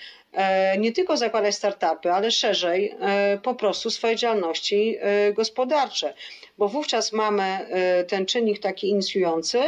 nie 0.77 0.91
tylko 0.91 1.17
zakładać 1.17 1.55
startupy, 1.55 2.11
ale 2.11 2.31
szerzej 2.31 2.95
e, 2.99 3.37
po 3.43 3.55
prostu 3.55 3.89
swoje 3.89 4.15
działalności 4.15 4.97
e, 4.99 5.33
gospodarcze, 5.33 6.13
bo 6.57 6.67
wówczas 6.67 7.13
mamy 7.13 7.59
ten 8.07 8.25
czynnik 8.25 8.59
taki 8.59 8.89
inicjujący, 8.89 9.59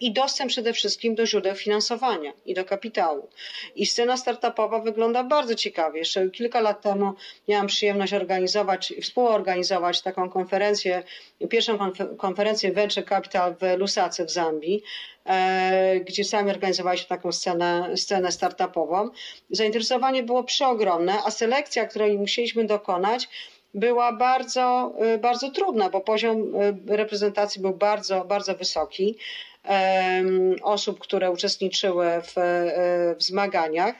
i 0.00 0.12
dostęp 0.12 0.50
przede 0.50 0.72
wszystkim 0.72 1.14
do 1.14 1.26
źródeł 1.26 1.54
finansowania 1.54 2.32
i 2.46 2.54
do 2.54 2.64
kapitału. 2.64 3.28
I 3.76 3.86
scena 3.86 4.16
startupowa 4.16 4.78
wygląda 4.78 5.24
bardzo 5.24 5.54
ciekawie. 5.54 5.98
Jeszcze 5.98 6.30
kilka 6.30 6.60
lat 6.60 6.82
temu 6.82 7.12
miałam 7.48 7.66
przyjemność 7.66 8.12
organizować, 8.12 8.94
współorganizować 9.02 10.02
taką 10.02 10.30
konferencję, 10.30 11.02
pierwszą 11.50 11.78
konferencję 12.18 12.72
Venture 12.72 13.04
Capital 13.04 13.54
w 13.60 13.78
Lusace 13.78 14.24
w 14.24 14.30
Zambii, 14.30 14.82
e, 15.26 16.00
gdzie 16.00 16.24
sami 16.24 16.50
organizowaliśmy 16.50 17.08
taką 17.08 17.32
scenę, 17.32 17.96
scenę 17.96 18.32
startupową. 18.32 19.10
Zainteresowanie 19.50 20.22
było 20.22 20.44
przeogromne, 20.44 21.18
a 21.24 21.30
selekcja, 21.30 21.86
której 21.86 22.18
musieliśmy 22.18 22.64
dokonać, 22.64 23.28
była 23.74 24.12
bardzo, 24.12 24.94
y, 25.14 25.18
bardzo 25.18 25.50
trudna, 25.50 25.90
bo 25.90 26.00
poziom 26.00 26.54
y, 26.90 26.96
reprezentacji 26.96 27.62
był 27.62 27.74
bardzo, 27.74 28.24
bardzo 28.24 28.54
wysoki. 28.54 29.18
Osób, 30.62 30.98
które 30.98 31.30
uczestniczyły 31.30 32.06
w, 32.22 32.38
y, 32.38 33.16
w 33.16 33.22
zmaganiach. 33.22 33.94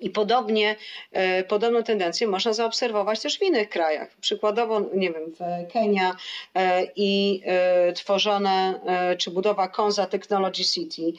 I 0.00 0.10
podobnie, 0.10 0.76
e, 1.12 1.44
podobną 1.44 1.82
tendencję 1.82 2.26
można 2.26 2.52
zaobserwować 2.52 3.20
też 3.20 3.38
w 3.38 3.42
innych 3.42 3.68
krajach. 3.68 4.16
Przykładowo, 4.20 4.80
nie 4.94 5.12
wiem, 5.12 5.32
w 5.32 5.72
Kenia 5.72 6.16
e, 6.54 6.86
i 6.96 7.42
e, 7.44 7.92
tworzone, 7.92 8.80
czy 9.18 9.30
budowa 9.30 9.68
Konza 9.68 10.06
Technology 10.06 10.64
City, 10.64 11.12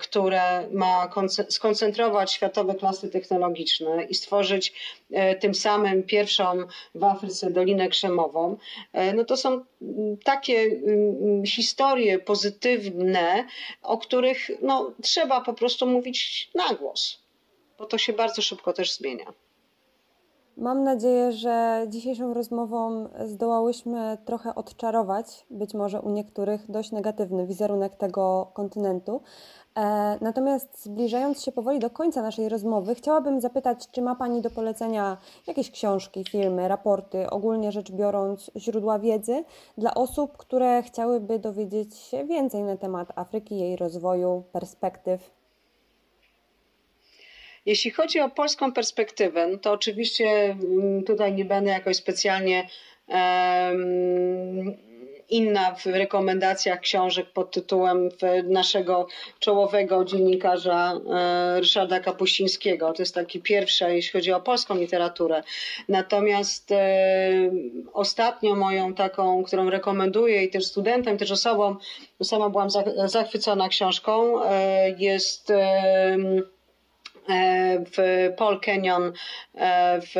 które 0.00 0.68
ma 0.72 1.10
skoncentrować 1.48 2.32
światowe 2.32 2.74
klasy 2.74 3.08
technologiczne 3.08 4.04
i 4.04 4.14
stworzyć 4.14 4.72
tym 5.40 5.54
samym 5.54 6.02
pierwszą 6.02 6.58
w 6.94 7.04
Afryce 7.04 7.50
Dolinę 7.50 7.88
Krzemową. 7.88 8.56
No 9.14 9.24
to 9.24 9.36
są 9.36 9.64
takie 10.24 10.80
historie 11.46 12.18
pozytywne, 12.18 13.44
o 13.82 13.98
których 13.98 14.50
no, 14.62 14.92
trzeba 15.02 15.40
po 15.40 15.54
prostu 15.54 15.86
mówić 15.86 16.50
na 16.54 16.74
głos 16.74 17.25
bo 17.78 17.86
to 17.86 17.98
się 17.98 18.12
bardzo 18.12 18.42
szybko 18.42 18.72
też 18.72 18.96
zmienia. 18.96 19.32
Mam 20.56 20.84
nadzieję, 20.84 21.32
że 21.32 21.86
dzisiejszą 21.88 22.34
rozmową 22.34 23.08
zdołałyśmy 23.24 24.18
trochę 24.24 24.54
odczarować, 24.54 25.46
być 25.50 25.74
może 25.74 26.00
u 26.00 26.10
niektórych 26.10 26.70
dość 26.70 26.92
negatywny 26.92 27.46
wizerunek 27.46 27.96
tego 27.96 28.50
kontynentu. 28.54 29.22
E, 29.76 30.18
natomiast 30.20 30.84
zbliżając 30.84 31.42
się 31.42 31.52
powoli 31.52 31.78
do 31.78 31.90
końca 31.90 32.22
naszej 32.22 32.48
rozmowy, 32.48 32.94
chciałabym 32.94 33.40
zapytać, 33.40 33.90
czy 33.90 34.02
ma 34.02 34.14
Pani 34.14 34.42
do 34.42 34.50
polecenia 34.50 35.16
jakieś 35.46 35.70
książki, 35.70 36.24
filmy, 36.30 36.68
raporty, 36.68 37.30
ogólnie 37.30 37.72
rzecz 37.72 37.92
biorąc, 37.92 38.50
źródła 38.56 38.98
wiedzy 38.98 39.44
dla 39.78 39.94
osób, 39.94 40.36
które 40.36 40.82
chciałyby 40.82 41.38
dowiedzieć 41.38 41.96
się 41.96 42.24
więcej 42.24 42.62
na 42.62 42.76
temat 42.76 43.08
Afryki, 43.14 43.58
jej 43.58 43.76
rozwoju, 43.76 44.42
perspektyw? 44.52 45.35
Jeśli 47.66 47.90
chodzi 47.90 48.20
o 48.20 48.30
polską 48.30 48.72
perspektywę, 48.72 49.46
no 49.46 49.58
to 49.58 49.72
oczywiście 49.72 50.26
mm, 50.26 51.04
tutaj 51.04 51.32
nie 51.32 51.44
będę 51.44 51.70
jakoś 51.70 51.96
specjalnie 51.96 52.68
inna 55.28 55.74
w 55.74 55.86
rekomendacjach 55.86 56.80
książek 56.80 57.26
pod 57.32 57.50
tytułem 57.50 58.08
naszego 58.44 59.06
czołowego 59.38 60.04
dziennikarza 60.04 61.00
e, 61.14 61.60
Ryszarda 61.60 62.00
Kapuścińskiego. 62.00 62.92
To 62.92 63.02
jest 63.02 63.14
taki 63.14 63.40
pierwszy, 63.40 63.84
jeśli 63.84 64.12
chodzi 64.12 64.32
o 64.32 64.40
polską 64.40 64.76
literaturę. 64.76 65.42
Natomiast 65.88 66.72
e, 66.72 66.76
ostatnio 67.92 68.54
moją 68.54 68.94
taką, 68.94 69.44
którą 69.44 69.70
rekomenduję 69.70 70.44
i 70.44 70.50
też 70.50 70.66
studentem, 70.66 71.18
też 71.18 71.30
osobą, 71.30 71.76
sama 72.22 72.48
byłam 72.48 72.68
zachwycona 73.04 73.68
książką, 73.68 74.44
e, 74.44 74.90
jest 74.98 75.52
w 77.96 78.28
Paul 78.36 78.60
Canyon 78.60 79.12
e, 79.54 80.00
w 80.00 80.14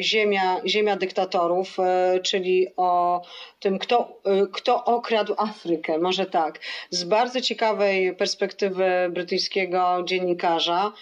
Ziemia, 0.00 0.56
Ziemia 0.66 0.96
dyktatorów, 0.96 1.76
e, 1.80 2.20
czyli 2.20 2.68
o 2.76 3.22
tym, 3.60 3.78
kto, 3.78 4.20
kto 4.52 4.84
okradł 4.84 5.34
Afrykę, 5.38 5.98
może 5.98 6.26
tak, 6.26 6.60
z 6.90 7.04
bardzo 7.04 7.40
ciekawej 7.40 8.16
perspektywy 8.16 8.86
brytyjskiego 9.10 10.02
dziennikarza, 10.04 10.92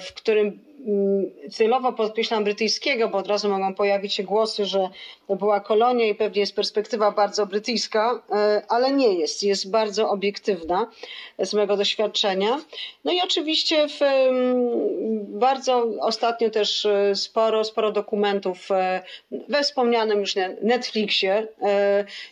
w 0.00 0.14
którym 0.14 0.68
Mm, 0.86 1.30
celowo 1.50 1.92
podkreślam 1.92 2.44
brytyjskiego, 2.44 3.08
bo 3.08 3.18
od 3.18 3.26
razu 3.26 3.48
mogą 3.48 3.74
pojawić 3.74 4.14
się 4.14 4.22
głosy, 4.22 4.66
że 4.66 4.88
to 5.28 5.36
była 5.36 5.60
kolonia 5.60 6.06
i 6.06 6.14
pewnie 6.14 6.40
jest 6.40 6.56
perspektywa 6.56 7.10
bardzo 7.10 7.46
brytyjska, 7.46 8.22
e, 8.30 8.62
ale 8.68 8.92
nie 8.92 9.14
jest. 9.14 9.42
Jest 9.42 9.70
bardzo 9.70 10.10
obiektywna 10.10 10.90
z 11.38 11.54
mojego 11.54 11.76
doświadczenia. 11.76 12.58
No 13.04 13.12
i 13.12 13.20
oczywiście 13.24 13.88
w, 13.88 14.02
mm, 14.02 15.38
bardzo 15.38 15.86
ostatnio 16.00 16.50
też 16.50 16.86
e, 16.86 17.14
sporo, 17.14 17.64
sporo 17.64 17.92
dokumentów 17.92 18.70
e, 18.70 19.02
we 19.48 19.62
wspomnianym 19.62 20.20
już 20.20 20.34
Netflixie, 20.62 21.46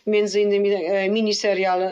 między 0.07 0.41
innymi 0.41 0.69
miniserial 1.09 1.91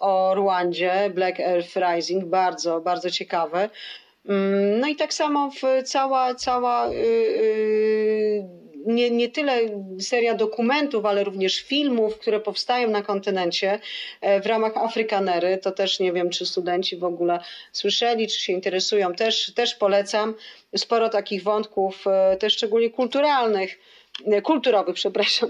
o 0.00 0.34
Rwandzie, 0.34 1.10
Black 1.14 1.40
Earth 1.40 1.76
Rising, 1.76 2.24
bardzo, 2.24 2.80
bardzo 2.80 3.10
ciekawe. 3.10 3.68
Mm, 4.28 4.80
no 4.80 4.88
i 4.88 4.96
tak 4.96 5.14
samo 5.14 5.50
w 5.50 5.82
cała, 5.84 6.34
cała 6.34 6.88
y, 6.88 6.94
y, 6.94 8.62
nie, 8.86 9.10
nie 9.10 9.28
tyle 9.28 9.60
seria 10.00 10.34
dokumentów, 10.34 11.06
ale 11.06 11.24
również 11.24 11.60
filmów, 11.60 12.18
które 12.18 12.40
powstają 12.40 12.90
na 12.90 13.02
kontynencie 13.02 13.80
e, 14.20 14.40
w 14.40 14.46
ramach 14.46 14.76
Afrykanery. 14.76 15.58
To 15.58 15.72
też 15.72 16.00
nie 16.00 16.12
wiem, 16.12 16.30
czy 16.30 16.46
studenci 16.46 16.96
w 16.96 17.04
ogóle 17.04 17.40
słyszeli, 17.72 18.28
czy 18.28 18.40
się 18.40 18.52
interesują. 18.52 19.14
Też, 19.14 19.54
też 19.54 19.74
polecam. 19.74 20.34
Sporo 20.76 21.08
takich 21.08 21.42
wątków, 21.42 22.06
e, 22.06 22.36
też 22.36 22.52
szczególnie 22.52 22.90
kulturalnych 22.90 23.78
e, 24.26 24.42
kulturowych, 24.42 24.94
przepraszam, 24.94 25.48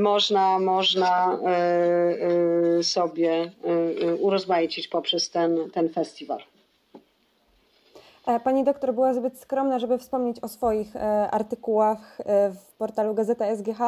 można, 0.00 0.58
można 0.58 1.38
sobie 2.82 3.50
urozmaicić 4.18 4.88
poprzez 4.88 5.30
ten, 5.30 5.70
ten 5.70 5.88
festiwal. 5.88 6.42
E, 8.26 8.40
pani 8.40 8.64
doktor 8.64 8.94
była 8.94 9.14
zbyt 9.14 9.38
skromna, 9.38 9.78
żeby 9.78 9.98
wspomnieć 9.98 10.40
o 10.40 10.48
swoich 10.48 10.96
e, 10.96 11.30
artykułach 11.30 12.20
e, 12.20 12.50
w 12.50 12.74
portalu 12.78 13.14
Gazeta 13.14 13.56
SGH, 13.56 13.80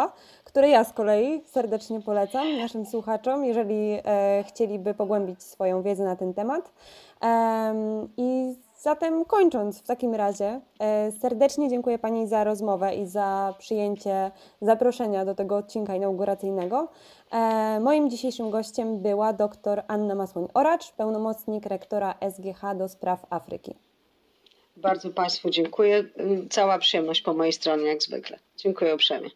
które 0.44 0.68
ja 0.68 0.84
z 0.84 0.92
kolei 0.92 1.42
serdecznie 1.46 2.00
polecam 2.00 2.56
naszym 2.58 2.86
słuchaczom, 2.86 3.44
jeżeli 3.44 3.98
chcieliby 4.46 4.94
pogłębić 4.94 5.42
swoją 5.42 5.82
wiedzę 5.82 6.04
na 6.04 6.16
ten 6.16 6.34
temat. 6.34 6.72
I 8.16 8.54
zatem 8.78 9.24
kończąc 9.24 9.78
w 9.78 9.86
takim 9.86 10.14
razie, 10.14 10.60
serdecznie 11.20 11.68
dziękuję 11.68 11.98
Pani 11.98 12.26
za 12.26 12.44
rozmowę 12.44 12.94
i 12.94 13.06
za 13.06 13.54
przyjęcie 13.58 14.30
zaproszenia 14.60 15.24
do 15.24 15.34
tego 15.34 15.56
odcinka 15.56 15.94
inauguracyjnego. 15.94 16.88
Moim 17.80 18.10
dzisiejszym 18.10 18.50
gościem 18.50 18.98
była 18.98 19.32
dr 19.32 19.82
Anna 19.88 20.14
Masłoń-Oracz, 20.14 20.92
pełnomocnik 20.92 21.66
rektora 21.66 22.14
SGH 22.30 22.76
do 22.76 22.88
spraw 22.88 23.26
Afryki. 23.30 23.83
Bardzo 24.76 25.10
Państwu 25.10 25.50
dziękuję. 25.50 26.04
Cała 26.50 26.78
przyjemność 26.78 27.22
po 27.22 27.34
mojej 27.34 27.52
stronie, 27.52 27.84
jak 27.84 28.02
zwykle. 28.02 28.38
Dziękuję 28.56 28.94
uprzejmie. 28.94 29.30